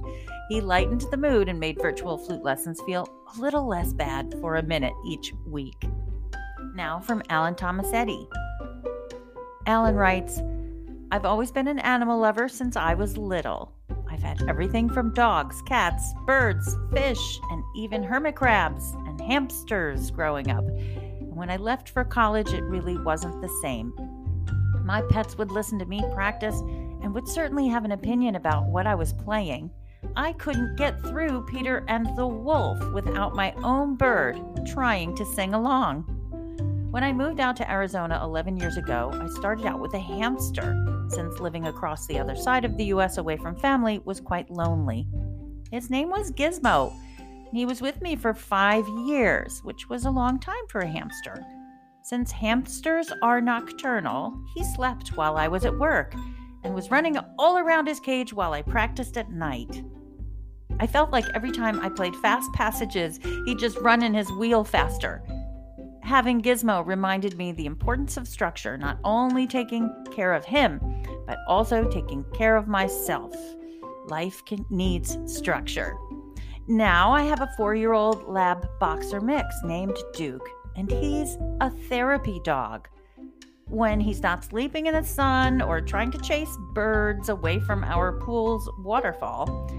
He 0.50 0.61
lightened 0.61 1.07
the 1.11 1.16
mood 1.16 1.48
and 1.48 1.59
made 1.59 1.81
virtual 1.81 2.18
flute 2.18 2.44
lessons 2.44 2.83
feel 2.85 3.09
a 3.35 3.40
little 3.40 3.66
less 3.66 3.94
bad 3.94 4.35
for 4.42 4.57
a 4.57 4.62
minute 4.62 4.92
each 5.07 5.33
week. 5.46 5.88
Now 6.74 7.00
from 7.00 7.22
Alan 7.31 7.55
Tomasetti. 7.55 8.27
Alan 9.66 9.94
writes, 9.94 10.42
I've 11.11 11.24
always 11.24 11.50
been 11.50 11.68
an 11.68 11.79
animal 11.79 12.18
lover 12.18 12.46
since 12.46 12.77
I 12.77 12.92
was 12.92 13.16
little. 13.16 13.72
I've 14.11 14.22
had 14.22 14.42
everything 14.46 14.90
from 14.90 15.14
dogs, 15.14 15.62
cats, 15.62 16.12
birds, 16.27 16.77
fish, 16.92 17.40
and 17.50 17.64
even 17.74 18.03
hermit 18.03 18.37
crabs 18.37 18.92
and 19.07 19.18
hamsters 19.18 20.11
growing 20.11 20.50
up. 20.50 20.64
When 21.20 21.48
I 21.48 21.57
left 21.57 21.88
for 21.88 22.05
college, 22.05 22.53
it 22.53 22.62
really 22.64 22.98
wasn't 22.98 23.40
the 23.40 23.48
same. 23.62 23.94
My 24.84 25.00
pets 25.02 25.38
would 25.38 25.50
listen 25.50 25.78
to 25.78 25.86
me 25.86 26.04
practice 26.14 26.60
and 26.60 27.14
would 27.14 27.26
certainly 27.26 27.68
have 27.68 27.84
an 27.84 27.92
opinion 27.92 28.36
about 28.36 28.66
what 28.66 28.86
I 28.86 28.94
was 28.94 29.14
playing. 29.14 29.70
I 30.14 30.32
couldn't 30.34 30.76
get 30.76 31.00
through 31.00 31.46
Peter 31.46 31.84
and 31.88 32.06
the 32.16 32.26
Wolf 32.26 32.78
without 32.92 33.34
my 33.34 33.52
own 33.64 33.96
bird 33.96 34.38
trying 34.66 35.16
to 35.16 35.24
sing 35.24 35.54
along. 35.54 36.02
When 36.90 37.02
I 37.02 37.12
moved 37.12 37.40
out 37.40 37.56
to 37.56 37.70
Arizona 37.70 38.20
11 38.22 38.58
years 38.58 38.76
ago, 38.76 39.10
I 39.12 39.26
started 39.38 39.66
out 39.66 39.80
with 39.80 39.94
a 39.94 39.98
hamster, 39.98 40.76
since 41.08 41.40
living 41.40 41.66
across 41.66 42.06
the 42.06 42.18
other 42.18 42.36
side 42.36 42.64
of 42.64 42.76
the 42.76 42.84
US 42.84 43.16
away 43.16 43.36
from 43.36 43.56
family 43.56 44.00
was 44.04 44.20
quite 44.20 44.50
lonely. 44.50 45.06
His 45.72 45.90
name 45.90 46.10
was 46.10 46.30
Gizmo. 46.30 46.94
He 47.52 47.66
was 47.66 47.80
with 47.80 48.00
me 48.00 48.16
for 48.16 48.34
five 48.34 48.86
years, 49.06 49.60
which 49.64 49.88
was 49.88 50.04
a 50.04 50.10
long 50.10 50.38
time 50.38 50.66
for 50.68 50.80
a 50.80 50.88
hamster. 50.88 51.44
Since 52.04 52.32
hamsters 52.32 53.10
are 53.22 53.40
nocturnal, 53.40 54.38
he 54.54 54.62
slept 54.62 55.16
while 55.16 55.38
I 55.38 55.48
was 55.48 55.64
at 55.64 55.78
work 55.78 56.14
and 56.62 56.74
was 56.74 56.90
running 56.90 57.16
all 57.38 57.56
around 57.56 57.86
his 57.86 57.98
cage 57.98 58.30
while 58.30 58.52
I 58.52 58.60
practiced 58.60 59.16
at 59.16 59.32
night. 59.32 59.82
I 60.78 60.86
felt 60.86 61.12
like 61.12 61.24
every 61.34 61.50
time 61.50 61.80
I 61.80 61.88
played 61.88 62.14
fast 62.16 62.52
passages, 62.52 63.18
he'd 63.46 63.58
just 63.58 63.78
run 63.78 64.02
in 64.02 64.12
his 64.12 64.30
wheel 64.32 64.64
faster. 64.64 65.24
Having 66.02 66.42
Gizmo 66.42 66.86
reminded 66.86 67.38
me 67.38 67.52
the 67.52 67.64
importance 67.64 68.18
of 68.18 68.28
structure, 68.28 68.76
not 68.76 68.98
only 69.02 69.46
taking 69.46 69.90
care 70.12 70.34
of 70.34 70.44
him, 70.44 70.80
but 71.26 71.38
also 71.48 71.88
taking 71.88 72.22
care 72.34 72.56
of 72.56 72.68
myself. 72.68 73.34
Life 74.08 74.44
can, 74.44 74.66
needs 74.68 75.16
structure. 75.24 75.96
Now 76.68 77.12
I 77.12 77.22
have 77.22 77.40
a 77.40 77.50
four 77.56 77.74
year 77.74 77.94
old 77.94 78.28
lab 78.28 78.68
boxer 78.78 79.22
mix 79.22 79.46
named 79.64 79.96
Duke, 80.12 80.46
and 80.76 80.90
he's 80.90 81.37
a 81.60 81.70
therapy 81.88 82.40
dog. 82.44 82.88
When 83.68 84.00
he's 84.00 84.22
not 84.22 84.44
sleeping 84.44 84.87
in 84.87 84.94
the 84.94 85.02
sun 85.02 85.62
or 85.62 85.80
trying 85.80 86.10
to 86.12 86.18
chase 86.18 86.54
birds 86.74 87.28
away 87.28 87.60
from 87.60 87.82
our 87.84 88.12
pool's 88.20 88.68
waterfall, 88.80 89.70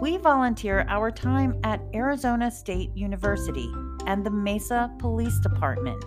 we 0.00 0.16
volunteer 0.16 0.84
our 0.88 1.10
time 1.10 1.58
at 1.64 1.80
Arizona 1.94 2.50
State 2.50 2.90
University 2.94 3.72
and 4.06 4.24
the 4.24 4.30
Mesa 4.30 4.90
Police 4.98 5.38
Department, 5.40 6.04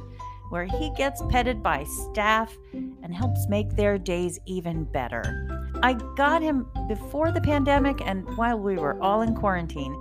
where 0.50 0.66
he 0.66 0.92
gets 0.98 1.22
petted 1.30 1.64
by 1.64 1.84
staff 1.86 2.56
and 2.74 3.14
helps 3.14 3.48
make 3.48 3.70
their 3.76 3.98
days 3.98 4.40
even 4.46 4.84
better. 4.86 5.70
I 5.84 5.94
got 6.16 6.42
him 6.42 6.68
before 6.88 7.32
the 7.32 7.42
pandemic 7.42 8.02
and 8.06 8.26
while 8.38 8.60
we 8.60 8.76
were 8.76 9.02
all 9.02 9.22
in 9.22 9.36
quarantine. 9.36 10.00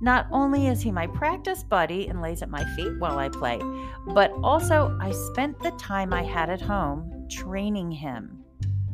Not 0.00 0.28
only 0.30 0.68
is 0.68 0.80
he 0.80 0.92
my 0.92 1.08
practice 1.08 1.64
buddy 1.64 2.06
and 2.06 2.22
lays 2.22 2.42
at 2.42 2.50
my 2.50 2.64
feet 2.76 2.98
while 3.00 3.18
I 3.18 3.28
play, 3.28 3.60
but 4.06 4.30
also 4.44 4.96
I 5.00 5.10
spent 5.10 5.58
the 5.58 5.72
time 5.72 6.12
I 6.12 6.22
had 6.22 6.50
at 6.50 6.60
home 6.60 7.26
training 7.28 7.90
him, 7.90 8.44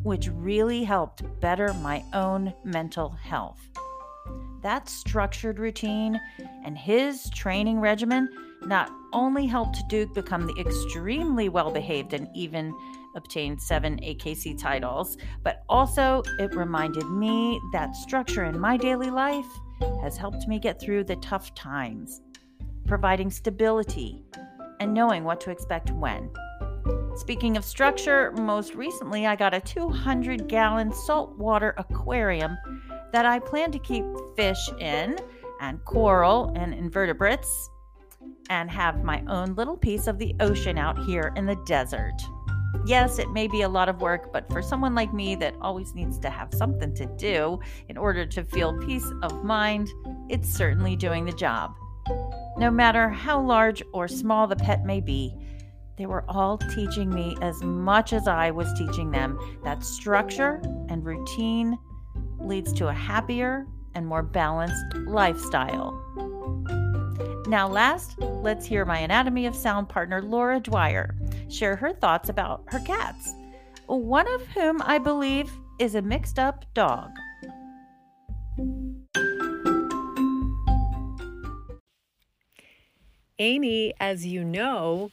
which 0.02 0.30
really 0.32 0.82
helped 0.82 1.22
better 1.40 1.74
my 1.74 2.02
own 2.14 2.54
mental 2.64 3.10
health. 3.10 3.68
That 4.62 4.88
structured 4.88 5.58
routine 5.58 6.18
and 6.64 6.78
his 6.78 7.28
training 7.30 7.80
regimen 7.80 8.30
not 8.62 8.90
only 9.12 9.46
helped 9.46 9.86
Duke 9.90 10.14
become 10.14 10.46
the 10.46 10.58
extremely 10.58 11.50
well 11.50 11.70
behaved 11.70 12.14
and 12.14 12.28
even 12.34 12.74
obtained 13.14 13.60
seven 13.60 13.98
AKC 13.98 14.58
titles, 14.58 15.18
but 15.42 15.64
also 15.68 16.22
it 16.38 16.54
reminded 16.54 17.04
me 17.10 17.60
that 17.74 17.94
structure 17.94 18.44
in 18.44 18.58
my 18.58 18.78
daily 18.78 19.10
life 19.10 19.46
has 20.02 20.16
helped 20.16 20.46
me 20.48 20.58
get 20.58 20.80
through 20.80 21.04
the 21.04 21.16
tough 21.16 21.54
times, 21.54 22.20
providing 22.86 23.30
stability 23.30 24.24
and 24.80 24.92
knowing 24.92 25.24
what 25.24 25.40
to 25.40 25.50
expect 25.50 25.90
when. 25.92 26.30
Speaking 27.16 27.56
of 27.56 27.64
structure, 27.64 28.32
most 28.32 28.74
recently 28.74 29.26
I 29.26 29.36
got 29.36 29.54
a 29.54 29.60
200 29.60 30.48
gallon 30.48 30.92
saltwater 30.92 31.74
aquarium 31.78 32.58
that 33.12 33.24
I 33.24 33.38
plan 33.38 33.70
to 33.72 33.78
keep 33.78 34.04
fish 34.36 34.68
in 34.80 35.16
and 35.60 35.84
coral 35.84 36.52
and 36.56 36.74
invertebrates 36.74 37.70
and 38.50 38.70
have 38.70 39.04
my 39.04 39.22
own 39.28 39.54
little 39.54 39.76
piece 39.76 40.06
of 40.06 40.18
the 40.18 40.34
ocean 40.40 40.76
out 40.76 40.98
here 41.04 41.32
in 41.36 41.46
the 41.46 41.56
desert. 41.66 42.20
Yes, 42.86 43.18
it 43.18 43.30
may 43.30 43.48
be 43.48 43.62
a 43.62 43.68
lot 43.68 43.88
of 43.88 44.02
work, 44.02 44.30
but 44.30 44.50
for 44.52 44.60
someone 44.60 44.94
like 44.94 45.14
me 45.14 45.34
that 45.36 45.54
always 45.62 45.94
needs 45.94 46.18
to 46.18 46.28
have 46.28 46.52
something 46.52 46.94
to 46.94 47.06
do 47.16 47.58
in 47.88 47.96
order 47.96 48.26
to 48.26 48.44
feel 48.44 48.78
peace 48.80 49.10
of 49.22 49.42
mind, 49.42 49.88
it's 50.28 50.48
certainly 50.48 50.94
doing 50.94 51.24
the 51.24 51.32
job. 51.32 51.74
No 52.58 52.70
matter 52.70 53.08
how 53.08 53.40
large 53.40 53.82
or 53.94 54.06
small 54.06 54.46
the 54.46 54.56
pet 54.56 54.84
may 54.84 55.00
be, 55.00 55.34
they 55.96 56.04
were 56.04 56.24
all 56.28 56.58
teaching 56.58 57.08
me 57.08 57.36
as 57.40 57.62
much 57.62 58.12
as 58.12 58.28
I 58.28 58.50
was 58.50 58.70
teaching 58.74 59.10
them 59.10 59.38
that 59.64 59.82
structure 59.82 60.60
and 60.88 61.04
routine 61.04 61.78
leads 62.38 62.72
to 62.74 62.88
a 62.88 62.92
happier 62.92 63.66
and 63.94 64.06
more 64.06 64.22
balanced 64.22 64.84
lifestyle. 65.06 66.00
Now, 67.54 67.68
last, 67.68 68.18
let's 68.18 68.66
hear 68.66 68.84
my 68.84 68.98
Anatomy 68.98 69.46
of 69.46 69.54
Sound 69.54 69.88
partner, 69.88 70.20
Laura 70.20 70.58
Dwyer, 70.58 71.14
share 71.48 71.76
her 71.76 71.92
thoughts 71.92 72.28
about 72.28 72.64
her 72.66 72.80
cats, 72.80 73.32
one 73.86 74.26
of 74.34 74.44
whom 74.48 74.82
I 74.82 74.98
believe 74.98 75.52
is 75.78 75.94
a 75.94 76.02
mixed 76.02 76.40
up 76.40 76.64
dog. 76.74 77.12
Amy, 83.38 83.94
as 84.00 84.26
you 84.26 84.42
know, 84.42 85.12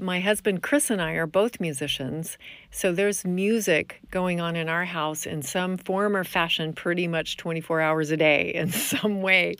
my 0.00 0.20
husband 0.20 0.62
Chris 0.62 0.90
and 0.90 1.02
I 1.02 1.12
are 1.12 1.26
both 1.26 1.60
musicians, 1.60 2.38
so 2.70 2.92
there's 2.92 3.24
music 3.24 4.00
going 4.10 4.40
on 4.40 4.56
in 4.56 4.68
our 4.68 4.84
house 4.84 5.26
in 5.26 5.42
some 5.42 5.76
form 5.76 6.16
or 6.16 6.24
fashion 6.24 6.72
pretty 6.72 7.06
much 7.06 7.36
24 7.36 7.80
hours 7.80 8.10
a 8.10 8.16
day 8.16 8.52
in 8.54 8.70
some 8.70 9.22
way. 9.22 9.56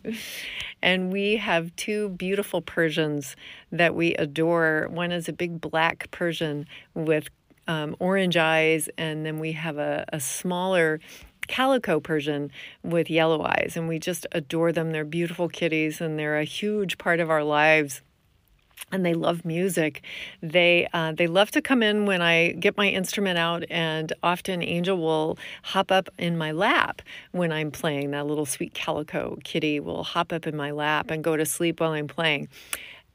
And 0.83 1.13
we 1.13 1.37
have 1.37 1.75
two 1.77 2.11
beautiful 2.11 2.61
Persians 2.61 3.37
that 3.71 3.95
we 3.95 4.15
adore. 4.15 4.89
One 4.91 5.13
is 5.13 5.29
a 5.29 5.33
big 5.33 5.61
black 5.61 6.11
Persian 6.11 6.67
with 6.95 7.29
um, 7.69 7.95
orange 7.99 8.37
eyes, 8.37 8.89
and 8.99 9.25
then 9.25 9.39
we 9.39 9.53
have 9.53 9.79
a, 9.79 10.05
a 10.13 10.21
smaller 10.21 11.01
calico 11.49 12.01
Persian 12.01 12.51
with 12.83 13.11
yellow 13.11 13.43
eyes, 13.43 13.75
and 13.77 13.89
we 13.89 13.99
just 13.99 14.27
adore 14.33 14.73
them. 14.73 14.93
They're 14.93 15.05
beautiful 15.05 15.49
kitties, 15.49 16.01
and 16.01 16.19
they're 16.19 16.39
a 16.39 16.45
huge 16.45 16.99
part 16.99 17.21
of 17.21 17.31
our 17.31 17.45
lives 17.45 18.03
and 18.93 19.05
they 19.05 19.15
love 19.15 19.45
music. 19.45 20.03
They 20.43 20.89
uh, 20.93 21.13
they 21.13 21.27
love 21.27 21.51
to 21.53 21.63
come 21.63 21.83
in 21.83 22.07
when 22.07 22.23
I 22.23 22.53
get 22.53 22.77
my 22.77 22.89
instrument 22.89 23.39
out, 23.39 23.65
and 23.71 24.13
often 24.23 24.63
Angel 24.63 24.97
will 24.97 25.39
hop 25.63 25.91
up 25.91 26.09
in 26.19 26.37
my 26.37 26.53
lap 26.53 27.03
when 27.33 27.53
I'm 27.53 27.71
playing. 27.71 28.11
That 28.13 28.27
little 28.27 28.47
sweet 28.47 28.75
calico 28.75 29.39
kitty 29.45 29.81
will 29.81 30.05
hop 30.05 30.33
up 30.33 30.47
in 30.47 30.57
my 30.57 30.71
lap 30.71 31.11
and 31.11 31.23
go 31.23 31.37
to 31.37 31.47
sleep 31.47 31.81
while 31.81 31.93
I'm 31.93 32.09
playing. 32.09 32.49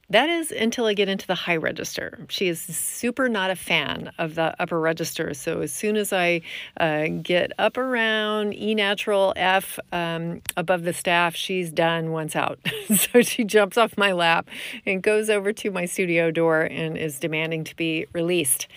That 0.09 0.29
is 0.29 0.51
until 0.51 0.85
I 0.85 0.93
get 0.93 1.09
into 1.09 1.25
the 1.25 1.33
high 1.33 1.55
register. 1.55 2.19
She 2.29 2.47
is 2.47 2.61
super 2.61 3.27
not 3.27 3.49
a 3.49 3.55
fan 3.55 4.11
of 4.19 4.35
the 4.35 4.55
upper 4.61 4.79
register. 4.79 5.33
So 5.33 5.61
as 5.61 5.73
soon 5.73 5.95
as 5.95 6.13
I 6.13 6.41
uh, 6.79 7.07
get 7.23 7.51
up 7.57 7.75
around 7.75 8.53
E 8.53 8.75
natural 8.75 9.33
F 9.35 9.79
um, 9.91 10.41
above 10.55 10.83
the 10.83 10.93
staff, 10.93 11.35
she's 11.35 11.71
done 11.71 12.11
once 12.11 12.35
out. 12.35 12.59
so 12.95 13.23
she 13.23 13.43
jumps 13.43 13.77
off 13.77 13.97
my 13.97 14.11
lap 14.11 14.47
and 14.85 15.01
goes 15.01 15.31
over 15.31 15.51
to 15.53 15.71
my 15.71 15.85
studio 15.85 16.29
door 16.29 16.61
and 16.61 16.97
is 16.97 17.17
demanding 17.17 17.63
to 17.63 17.75
be 17.75 18.05
released. 18.13 18.67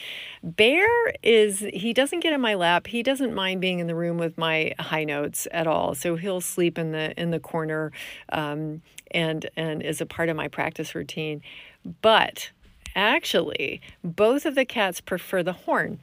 Bear 0.42 0.88
is 1.22 1.60
he 1.74 1.92
doesn't 1.92 2.20
get 2.20 2.32
in 2.32 2.40
my 2.40 2.54
lap. 2.54 2.86
He 2.86 3.02
doesn't 3.02 3.34
mind 3.34 3.60
being 3.60 3.80
in 3.80 3.86
the 3.86 3.94
room 3.94 4.18
with 4.18 4.38
my 4.38 4.72
high 4.78 5.04
notes 5.04 5.48
at 5.50 5.66
all. 5.66 5.94
So 5.94 6.16
he'll 6.16 6.40
sleep 6.40 6.78
in 6.78 6.92
the 6.92 7.20
in 7.20 7.32
the 7.32 7.40
corner 7.40 7.92
um, 8.30 8.80
and 9.10 9.50
and 9.56 9.82
is 9.82 10.00
a 10.00 10.06
part 10.06 10.28
of 10.28 10.36
my 10.36 10.48
practice 10.48 10.94
routine. 10.94 11.17
But 12.02 12.50
Actually, 12.98 13.80
both 14.02 14.44
of 14.44 14.56
the 14.56 14.64
cats 14.64 15.00
prefer 15.00 15.40
the 15.44 15.52
horn. 15.52 16.00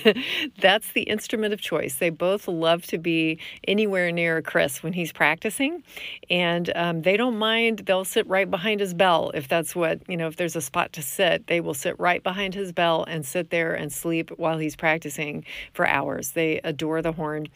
That's 0.60 0.92
the 0.92 1.04
instrument 1.04 1.54
of 1.54 1.60
choice. 1.62 1.94
They 1.94 2.10
both 2.10 2.46
love 2.46 2.84
to 2.88 2.98
be 2.98 3.38
anywhere 3.66 4.12
near 4.12 4.42
Chris 4.42 4.82
when 4.82 4.92
he's 4.92 5.10
practicing, 5.10 5.82
and 6.28 6.70
um, 6.76 7.00
they 7.00 7.16
don't 7.16 7.38
mind. 7.38 7.84
They'll 7.86 8.04
sit 8.04 8.26
right 8.26 8.50
behind 8.50 8.80
his 8.80 8.92
bell 8.92 9.30
if 9.32 9.48
that's 9.48 9.74
what, 9.74 10.06
you 10.06 10.18
know, 10.18 10.26
if 10.26 10.36
there's 10.36 10.54
a 10.54 10.60
spot 10.60 10.92
to 10.92 11.02
sit, 11.02 11.46
they 11.46 11.62
will 11.62 11.72
sit 11.72 11.98
right 11.98 12.22
behind 12.22 12.54
his 12.54 12.72
bell 12.72 13.04
and 13.08 13.24
sit 13.24 13.48
there 13.48 13.72
and 13.72 13.90
sleep 13.90 14.30
while 14.36 14.58
he's 14.58 14.76
practicing 14.76 15.46
for 15.72 15.86
hours. 15.86 16.32
They 16.32 16.60
adore 16.62 17.00
the 17.00 17.12
horn 17.12 17.48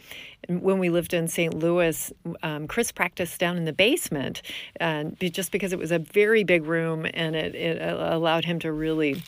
when 0.48 0.78
we 0.78 0.88
lived 0.88 1.14
in 1.14 1.28
St. 1.28 1.54
Louis, 1.54 2.12
um, 2.42 2.66
Chris 2.66 2.92
practiced 2.92 3.38
down 3.38 3.56
in 3.56 3.64
the 3.64 3.72
basement, 3.72 4.42
and 4.76 5.16
just 5.20 5.52
because 5.52 5.72
it 5.72 5.78
was 5.78 5.92
a 5.92 5.98
very 5.98 6.44
big 6.44 6.64
room 6.64 7.06
and 7.12 7.36
it, 7.36 7.54
it 7.54 7.82
allowed 7.82 8.44
him 8.44 8.58
to 8.60 8.72
really 8.72 9.22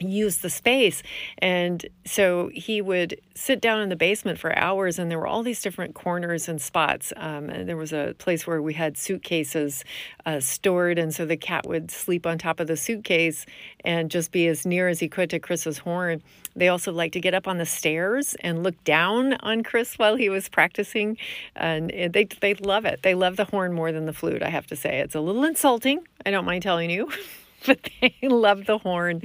use 0.00 0.38
the 0.38 0.50
space. 0.50 1.02
And 1.38 1.84
so 2.04 2.50
he 2.52 2.80
would 2.80 3.20
sit 3.34 3.60
down 3.60 3.80
in 3.80 3.88
the 3.88 3.96
basement 3.96 4.38
for 4.38 4.56
hours, 4.56 4.98
and 4.98 5.10
there 5.10 5.18
were 5.18 5.26
all 5.26 5.42
these 5.42 5.62
different 5.62 5.94
corners 5.94 6.48
and 6.48 6.60
spots. 6.60 7.12
Um, 7.16 7.48
and 7.50 7.68
there 7.68 7.76
was 7.76 7.92
a 7.92 8.14
place 8.18 8.46
where 8.46 8.60
we 8.60 8.74
had 8.74 8.96
suitcases 8.96 9.84
uh, 10.26 10.40
stored, 10.40 10.98
and 10.98 11.14
so 11.14 11.24
the 11.24 11.36
cat 11.36 11.66
would 11.66 11.90
sleep 11.90 12.26
on 12.26 12.38
top 12.38 12.60
of 12.60 12.66
the 12.66 12.76
suitcase 12.76 13.46
and 13.84 14.10
just 14.10 14.32
be 14.32 14.46
as 14.48 14.66
near 14.66 14.88
as 14.88 15.00
he 15.00 15.08
could 15.08 15.30
to 15.30 15.38
Chris's 15.38 15.78
horn. 15.78 16.22
They 16.56 16.68
also 16.68 16.92
liked 16.92 17.14
to 17.14 17.20
get 17.20 17.34
up 17.34 17.46
on 17.46 17.58
the 17.58 17.66
stairs 17.66 18.34
and 18.40 18.62
look 18.62 18.82
down 18.84 19.34
on 19.34 19.62
Chris 19.62 19.94
while 19.96 20.16
he 20.16 20.28
was 20.28 20.48
practicing, 20.48 21.16
and 21.54 21.90
they 21.90 22.24
they 22.40 22.54
love 22.54 22.84
it. 22.84 23.02
They 23.02 23.14
love 23.14 23.36
the 23.36 23.44
horn 23.44 23.72
more 23.72 23.92
than 23.92 24.06
the 24.06 24.12
flute. 24.12 24.42
I 24.42 24.50
have 24.50 24.66
to 24.68 24.76
say, 24.76 24.98
it's 24.98 25.14
a 25.14 25.20
little 25.20 25.44
insulting. 25.44 26.00
I 26.26 26.30
don't 26.30 26.44
mind 26.44 26.62
telling 26.62 26.90
you. 26.90 27.10
but 27.66 27.88
they 28.00 28.14
love 28.22 28.66
the 28.66 28.78
horn 28.78 29.22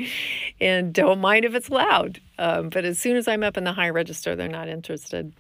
and 0.59 0.93
don't 0.93 1.19
mind 1.19 1.45
if 1.45 1.53
it's 1.53 1.69
loud. 1.69 2.19
Um, 2.39 2.69
but 2.69 2.83
as 2.83 2.97
soon 2.97 3.15
as 3.15 3.27
I'm 3.27 3.43
up 3.43 3.57
in 3.57 3.63
the 3.63 3.73
high 3.73 3.89
register, 3.89 4.35
they're 4.35 4.47
not 4.47 4.67
interested. 4.67 5.33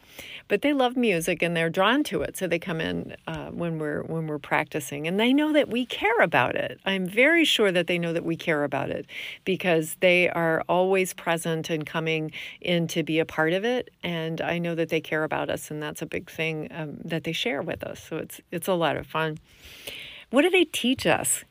But 0.47 0.61
they 0.61 0.73
love 0.73 0.95
music 0.95 1.41
and 1.41 1.57
they're 1.57 1.69
drawn 1.69 2.03
to 2.05 2.21
it, 2.21 2.37
so 2.37 2.47
they 2.47 2.59
come 2.59 2.79
in 2.79 3.15
uh, 3.25 3.49
when 3.49 3.79
we're 3.79 4.03
when 4.03 4.27
we're 4.27 4.37
practicing, 4.37 5.07
and 5.07 5.19
they 5.19 5.33
know 5.33 5.53
that 5.53 5.69
we 5.69 5.85
care 5.85 6.19
about 6.21 6.55
it. 6.55 6.79
I'm 6.85 7.07
very 7.07 7.45
sure 7.45 7.71
that 7.71 7.87
they 7.87 7.97
know 7.97 8.13
that 8.13 8.25
we 8.25 8.35
care 8.35 8.63
about 8.63 8.89
it 8.89 9.07
because 9.45 9.95
they 10.01 10.29
are 10.29 10.63
always 10.69 11.13
present 11.13 11.69
and 11.69 11.85
coming 11.85 12.31
in 12.61 12.87
to 12.89 13.01
be 13.03 13.19
a 13.19 13.25
part 13.25 13.53
of 13.53 13.65
it, 13.65 13.89
and 14.03 14.41
I 14.41 14.59
know 14.59 14.75
that 14.75 14.89
they 14.89 15.01
care 15.01 15.23
about 15.23 15.49
us, 15.49 15.71
and 15.71 15.81
that's 15.81 16.01
a 16.01 16.05
big 16.05 16.29
thing 16.29 16.67
um, 16.71 16.97
that 17.05 17.23
they 17.23 17.33
share 17.33 17.61
with 17.61 17.83
us. 17.83 18.03
So 18.03 18.17
it's 18.17 18.39
it's 18.51 18.67
a 18.67 18.73
lot 18.73 18.97
of 18.97 19.07
fun. 19.07 19.39
What 20.29 20.43
do 20.43 20.49
they 20.49 20.65
teach 20.65 21.07
us? 21.07 21.43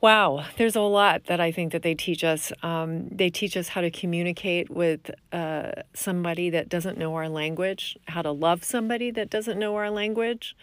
Wow, 0.00 0.46
there's 0.56 0.76
a 0.76 0.80
lot 0.80 1.26
that 1.26 1.40
I 1.40 1.52
think 1.52 1.72
that 1.72 1.82
they 1.82 1.94
teach 1.94 2.24
us. 2.24 2.52
Um, 2.62 3.08
they 3.10 3.28
teach 3.28 3.54
us 3.54 3.68
how 3.68 3.82
to 3.82 3.90
communicate 3.90 4.70
with 4.70 5.10
uh, 5.30 5.72
somebody 5.92 6.48
that 6.50 6.70
doesn't 6.70 6.96
know 6.96 7.14
our 7.16 7.28
language, 7.28 7.98
how 8.08 8.22
to 8.22 8.30
love 8.30 8.64
somebody 8.64 9.10
that 9.10 9.28
doesn't 9.28 9.58
know 9.58 9.76
our 9.76 9.90
language. 9.90 10.56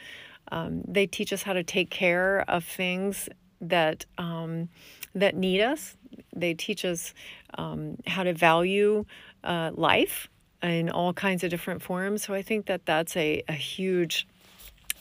Um, 0.52 0.82
they 0.88 1.06
teach 1.06 1.32
us 1.32 1.44
how 1.44 1.54
to 1.54 1.64
take 1.64 1.92
care 1.92 2.46
of 2.48 2.64
things 2.64 3.30
that 3.62 4.06
um, 4.18 4.70
that 5.14 5.36
need 5.36 5.62
us. 5.62 5.98
They 6.36 6.56
teach 6.56 6.84
us 6.84 7.14
um, 7.60 7.98
how 8.08 8.24
to 8.24 8.34
value 8.34 9.06
uh, 9.44 9.70
life 9.76 10.30
in 10.64 10.90
all 10.90 11.14
kinds 11.14 11.44
of 11.44 11.52
different 11.52 11.84
forms. 11.84 12.24
So 12.24 12.34
I 12.34 12.42
think 12.42 12.66
that 12.66 12.88
that's 12.88 13.16
a, 13.16 13.44
a 13.48 13.54
huge 13.54 14.28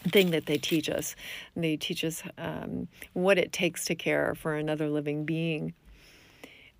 thing 0.08 0.30
that 0.30 0.46
they 0.46 0.58
teach 0.58 0.88
us. 0.88 1.16
They 1.54 1.76
teach 1.76 2.04
us 2.04 2.22
um, 2.38 2.88
what 3.12 3.38
it 3.38 3.52
takes 3.52 3.84
to 3.86 3.94
care 3.94 4.34
for 4.34 4.54
another 4.54 4.88
living 4.88 5.24
being. 5.24 5.74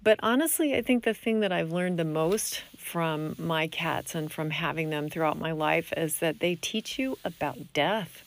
But 0.03 0.21
honestly, 0.23 0.75
I 0.75 0.83
think 0.83 1.03
the 1.03 1.15
thing 1.15 1.41
that 1.41 1.51
I've 1.51 1.73
learned 1.73 1.99
the 1.99 2.05
most 2.05 2.63
from 2.79 3.35
my 3.39 3.67
cats 3.67 4.15
and 4.15 4.31
from 4.31 4.51
having 4.51 4.91
them 4.91 5.09
throughout 5.09 5.39
my 5.39 5.51
life 5.51 5.93
is 5.97 6.21
that 6.21 6.39
they 6.39 6.55
teach 6.55 6.99
you 6.99 7.19
about 7.25 7.73
death. 7.73 8.23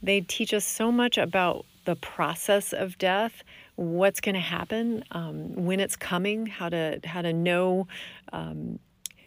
They 0.00 0.20
teach 0.20 0.54
us 0.54 0.64
so 0.64 0.92
much 0.92 1.18
about 1.18 1.64
the 1.84 1.96
process 1.96 2.72
of 2.72 2.96
death, 2.98 3.42
what's 3.74 4.20
going 4.20 4.36
to 4.36 4.40
happen, 4.40 5.02
um, 5.10 5.64
when 5.64 5.80
it's 5.80 5.96
coming, 5.96 6.46
how 6.46 6.68
to 6.68 7.00
how 7.02 7.22
to 7.22 7.32
know 7.32 7.88
um, 8.32 8.78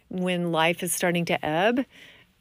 when 0.07 0.51
life 0.51 0.83
is 0.83 0.93
starting 0.93 1.25
to 1.25 1.45
ebb, 1.45 1.85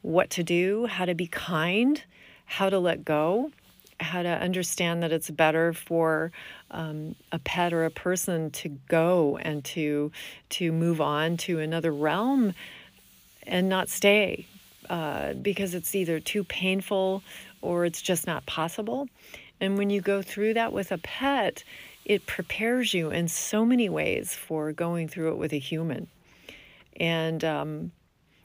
what 0.03 0.29
to 0.29 0.43
do, 0.43 0.85
how 0.85 1.05
to 1.05 1.15
be 1.15 1.27
kind, 1.27 2.03
how 2.51 2.69
to 2.69 2.79
let 2.79 3.05
go, 3.05 3.49
how 3.97 4.21
to 4.21 4.27
understand 4.27 5.01
that 5.01 5.13
it's 5.13 5.29
better 5.29 5.71
for 5.71 6.33
um, 6.69 7.15
a 7.31 7.39
pet 7.39 7.71
or 7.71 7.85
a 7.85 7.89
person 7.89 8.51
to 8.51 8.67
go 8.89 9.37
and 9.37 9.63
to 9.63 10.11
to 10.49 10.73
move 10.73 10.99
on 10.99 11.37
to 11.37 11.59
another 11.59 11.93
realm 11.93 12.53
and 13.47 13.69
not 13.69 13.87
stay 13.87 14.45
uh, 14.89 15.31
because 15.35 15.73
it's 15.73 15.95
either 15.95 16.19
too 16.19 16.43
painful 16.43 17.23
or 17.61 17.85
it's 17.85 18.01
just 18.01 18.27
not 18.27 18.45
possible. 18.45 19.07
And 19.61 19.77
when 19.77 19.89
you 19.89 20.01
go 20.01 20.21
through 20.21 20.55
that 20.55 20.73
with 20.73 20.91
a 20.91 20.97
pet, 20.97 21.63
it 22.03 22.25
prepares 22.25 22.93
you 22.93 23.11
in 23.11 23.29
so 23.29 23.65
many 23.65 23.87
ways 23.87 24.35
for 24.35 24.73
going 24.73 25.07
through 25.07 25.31
it 25.31 25.37
with 25.37 25.53
a 25.53 25.59
human. 25.59 26.07
And 26.99 27.45
um, 27.45 27.91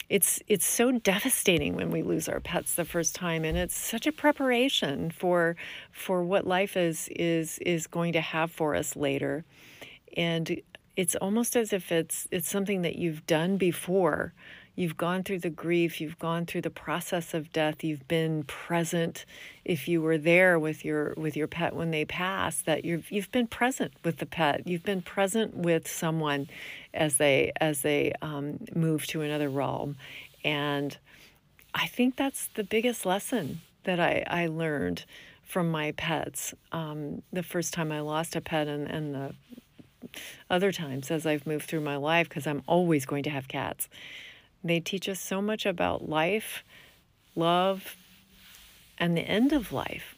it's 0.09 0.41
it's 0.47 0.65
so 0.65 0.93
devastating 0.93 1.75
when 1.75 1.91
we 1.91 2.03
lose 2.03 2.29
our 2.29 2.41
pets 2.41 2.75
the 2.75 2.85
first 2.85 3.15
time 3.15 3.45
and 3.45 3.59
it's 3.59 3.77
such 3.77 4.07
a 4.07 4.13
preparation 4.13 5.11
for 5.11 5.57
for 5.91 6.23
what 6.23 6.47
life 6.47 6.77
is 6.77 7.09
is 7.17 7.59
is 7.59 7.87
going 7.87 8.13
to 8.13 8.21
have 8.21 8.51
for 8.51 8.75
us 8.75 8.95
later. 8.95 9.45
And 10.17 10.61
it's 10.97 11.17
almost 11.17 11.57
as 11.57 11.73
if 11.73 11.91
it's 11.91 12.29
it's 12.31 12.49
something 12.49 12.83
that 12.83 12.97
you've 12.97 13.27
done 13.27 13.57
before 13.57 14.33
you've 14.77 14.97
gone 14.97 15.25
through 15.25 15.41
the 15.41 15.51
grief 15.51 16.01
you've 16.01 16.19
gone 16.19 16.47
through 16.47 16.61
the 16.61 16.71
process 16.71 17.35
of 17.35 17.53
death 17.53 17.83
you've 17.83 18.07
been 18.07 18.45
present. 18.45 19.25
If 19.65 19.89
you 19.89 20.01
were 20.01 20.19
there 20.19 20.59
with 20.59 20.85
your 20.85 21.15
with 21.17 21.37
your 21.37 21.49
pet 21.49 21.75
when 21.75 21.91
they 21.91 22.05
pass 22.05 22.61
that 22.63 22.85
you've 22.85 23.11
you've 23.11 23.33
been 23.33 23.49
present 23.49 23.95
with 24.05 24.19
the 24.19 24.27
pet. 24.27 24.67
You've 24.67 24.85
been 24.85 25.03
present 25.03 25.57
with 25.57 25.89
someone 25.89 26.49
as 26.95 27.17
they 27.17 27.53
as 27.61 27.81
they 27.83 28.13
um, 28.23 28.61
move 28.75 29.07
to 29.09 29.23
another 29.23 29.49
realm. 29.49 29.97
And 30.45 30.97
i 31.75 31.87
think 31.87 32.17
that's 32.17 32.49
the 32.55 32.65
biggest 32.65 33.05
lesson 33.05 33.61
that 33.85 33.99
i 33.99 34.25
i 34.29 34.47
learned 34.47 35.05
from 35.43 35.71
my 35.71 35.93
pets. 35.93 36.55
Um, 36.73 37.23
the 37.33 37.43
first 37.43 37.73
time 37.73 37.91
i 37.91 38.01
lost 38.01 38.37
a 38.37 38.41
pet 38.41 38.69
and, 38.69 38.87
and 38.87 39.15
the 39.15 39.35
other 40.49 40.71
times 40.73 41.11
as 41.11 41.27
i've 41.27 41.47
moved 41.47 41.67
through 41.67 41.81
my 41.81 41.97
life 41.97 42.29
because 42.29 42.47
i'm 42.47 42.63
always 42.67 43.05
going 43.05 43.25
to 43.25 43.31
have 43.31 43.49
cats 43.49 43.89
they 44.69 44.81
teach 44.81 45.09
us 45.09 45.21
so 45.21 45.41
much 45.41 45.65
about 45.65 46.09
life, 46.09 46.65
love, 47.35 47.97
and 48.99 49.17
the 49.17 49.23
end 49.23 49.53
of 49.53 49.73
life. 49.73 50.16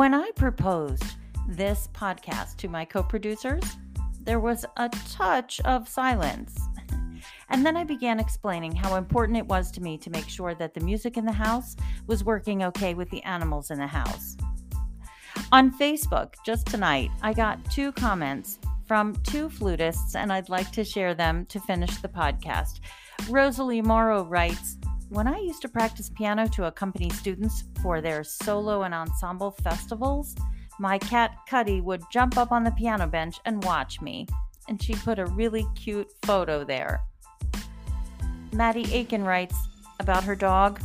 When 0.00 0.14
I 0.14 0.30
proposed 0.30 1.04
this 1.46 1.90
podcast 1.92 2.56
to 2.56 2.68
my 2.68 2.86
co 2.86 3.02
producers, 3.02 3.62
there 4.22 4.40
was 4.40 4.64
a 4.78 4.88
touch 5.10 5.60
of 5.66 5.90
silence. 5.90 6.58
And 7.50 7.66
then 7.66 7.76
I 7.76 7.84
began 7.84 8.18
explaining 8.18 8.74
how 8.74 8.96
important 8.96 9.36
it 9.36 9.44
was 9.44 9.70
to 9.72 9.82
me 9.82 9.98
to 9.98 10.08
make 10.08 10.26
sure 10.26 10.54
that 10.54 10.72
the 10.72 10.80
music 10.80 11.18
in 11.18 11.26
the 11.26 11.32
house 11.32 11.76
was 12.06 12.24
working 12.24 12.62
okay 12.62 12.94
with 12.94 13.10
the 13.10 13.22
animals 13.24 13.70
in 13.70 13.78
the 13.78 13.86
house. 13.86 14.38
On 15.52 15.70
Facebook, 15.70 16.32
just 16.46 16.66
tonight, 16.66 17.10
I 17.20 17.34
got 17.34 17.62
two 17.70 17.92
comments 17.92 18.58
from 18.86 19.16
two 19.16 19.50
flutists, 19.50 20.14
and 20.14 20.32
I'd 20.32 20.48
like 20.48 20.72
to 20.72 20.82
share 20.82 21.12
them 21.12 21.44
to 21.50 21.60
finish 21.60 21.94
the 21.98 22.08
podcast. 22.08 22.80
Rosalie 23.28 23.82
Morrow 23.82 24.24
writes, 24.24 24.78
when 25.10 25.26
I 25.26 25.38
used 25.38 25.60
to 25.62 25.68
practice 25.68 26.08
piano 26.08 26.46
to 26.48 26.66
accompany 26.66 27.10
students 27.10 27.64
for 27.82 28.00
their 28.00 28.22
solo 28.22 28.84
and 28.84 28.94
ensemble 28.94 29.50
festivals, 29.50 30.36
my 30.78 30.98
cat 30.98 31.32
Cuddy 31.48 31.80
would 31.80 32.02
jump 32.12 32.38
up 32.38 32.52
on 32.52 32.62
the 32.62 32.70
piano 32.70 33.08
bench 33.08 33.36
and 33.44 33.62
watch 33.64 34.00
me. 34.00 34.26
And 34.68 34.80
she 34.80 34.94
put 34.94 35.18
a 35.18 35.26
really 35.26 35.66
cute 35.74 36.08
photo 36.22 36.62
there. 36.62 37.00
Maddie 38.52 38.92
Aiken 38.94 39.24
writes 39.24 39.56
about 39.98 40.22
her 40.22 40.36
dog. 40.36 40.80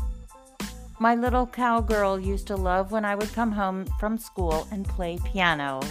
My 0.99 1.13
little 1.13 1.45
cowgirl 1.45 2.19
used 2.19 2.47
to 2.47 2.55
love 2.55 2.91
when 2.91 3.05
I 3.05 3.13
would 3.13 3.31
come 3.31 3.51
home 3.51 3.85
from 3.99 4.17
school 4.17 4.67
and 4.71 4.87
play 4.87 5.19
piano. 5.23 5.81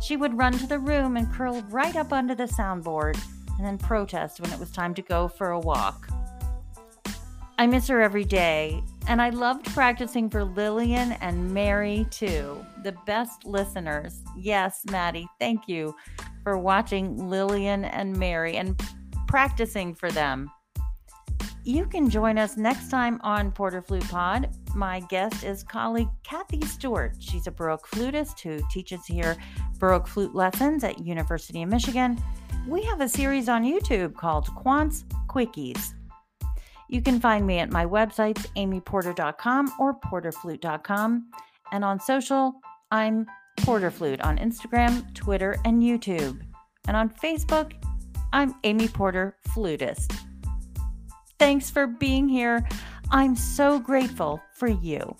She 0.00 0.16
would 0.16 0.38
run 0.38 0.52
to 0.52 0.68
the 0.68 0.78
room 0.78 1.16
and 1.16 1.32
curl 1.32 1.62
right 1.62 1.96
up 1.96 2.12
under 2.12 2.36
the 2.36 2.44
soundboard 2.44 3.20
and 3.58 3.66
then 3.66 3.76
protest 3.76 4.40
when 4.40 4.52
it 4.52 4.60
was 4.60 4.70
time 4.70 4.94
to 4.94 5.02
go 5.02 5.26
for 5.26 5.50
a 5.50 5.58
walk. 5.58 6.08
I 7.58 7.66
miss 7.66 7.88
her 7.88 8.02
every 8.02 8.24
day, 8.24 8.82
and 9.08 9.22
I 9.22 9.30
loved 9.30 9.64
practicing 9.72 10.28
for 10.28 10.44
Lillian 10.44 11.12
and 11.22 11.54
Mary 11.54 12.06
too, 12.10 12.62
the 12.82 12.94
best 13.06 13.46
listeners. 13.46 14.22
Yes, 14.36 14.82
Maddie, 14.90 15.26
thank 15.40 15.66
you 15.66 15.96
for 16.42 16.58
watching 16.58 17.28
Lillian 17.30 17.86
and 17.86 18.14
Mary 18.14 18.58
and 18.58 18.78
practicing 19.26 19.94
for 19.94 20.10
them. 20.10 20.50
You 21.64 21.86
can 21.86 22.10
join 22.10 22.38
us 22.38 22.58
next 22.58 22.90
time 22.90 23.18
on 23.24 23.50
Porter 23.50 23.80
Flute 23.80 24.08
Pod. 24.08 24.54
My 24.74 25.00
guest 25.08 25.42
is 25.42 25.64
colleague 25.64 26.10
Kathy 26.22 26.60
Stewart. 26.60 27.16
She's 27.18 27.46
a 27.46 27.50
Baroque 27.50 27.88
flutist 27.88 28.38
who 28.40 28.60
teaches 28.70 29.04
here 29.06 29.34
Baroque 29.78 30.06
flute 30.06 30.34
lessons 30.34 30.84
at 30.84 31.00
University 31.00 31.62
of 31.62 31.70
Michigan. 31.70 32.22
We 32.68 32.84
have 32.84 33.00
a 33.00 33.08
series 33.08 33.48
on 33.48 33.64
YouTube 33.64 34.14
called 34.14 34.46
Quantz 34.48 35.04
Quickies. 35.26 35.94
You 36.88 37.02
can 37.02 37.20
find 37.20 37.46
me 37.46 37.58
at 37.58 37.70
my 37.70 37.84
websites, 37.84 38.46
amyporter.com 38.56 39.72
or 39.78 39.98
porterflute.com. 40.00 41.26
And 41.72 41.84
on 41.84 42.00
social, 42.00 42.54
I'm 42.90 43.26
Porterflute 43.60 44.24
on 44.24 44.38
Instagram, 44.38 45.12
Twitter, 45.14 45.56
and 45.64 45.82
YouTube. 45.82 46.40
And 46.86 46.96
on 46.96 47.10
Facebook, 47.10 47.72
I'm 48.32 48.54
Amy 48.64 48.88
Porter 48.88 49.36
Flutist. 49.48 50.12
Thanks 51.38 51.70
for 51.70 51.86
being 51.86 52.28
here. 52.28 52.66
I'm 53.10 53.36
so 53.36 53.78
grateful 53.78 54.40
for 54.52 54.68
you. 54.68 55.16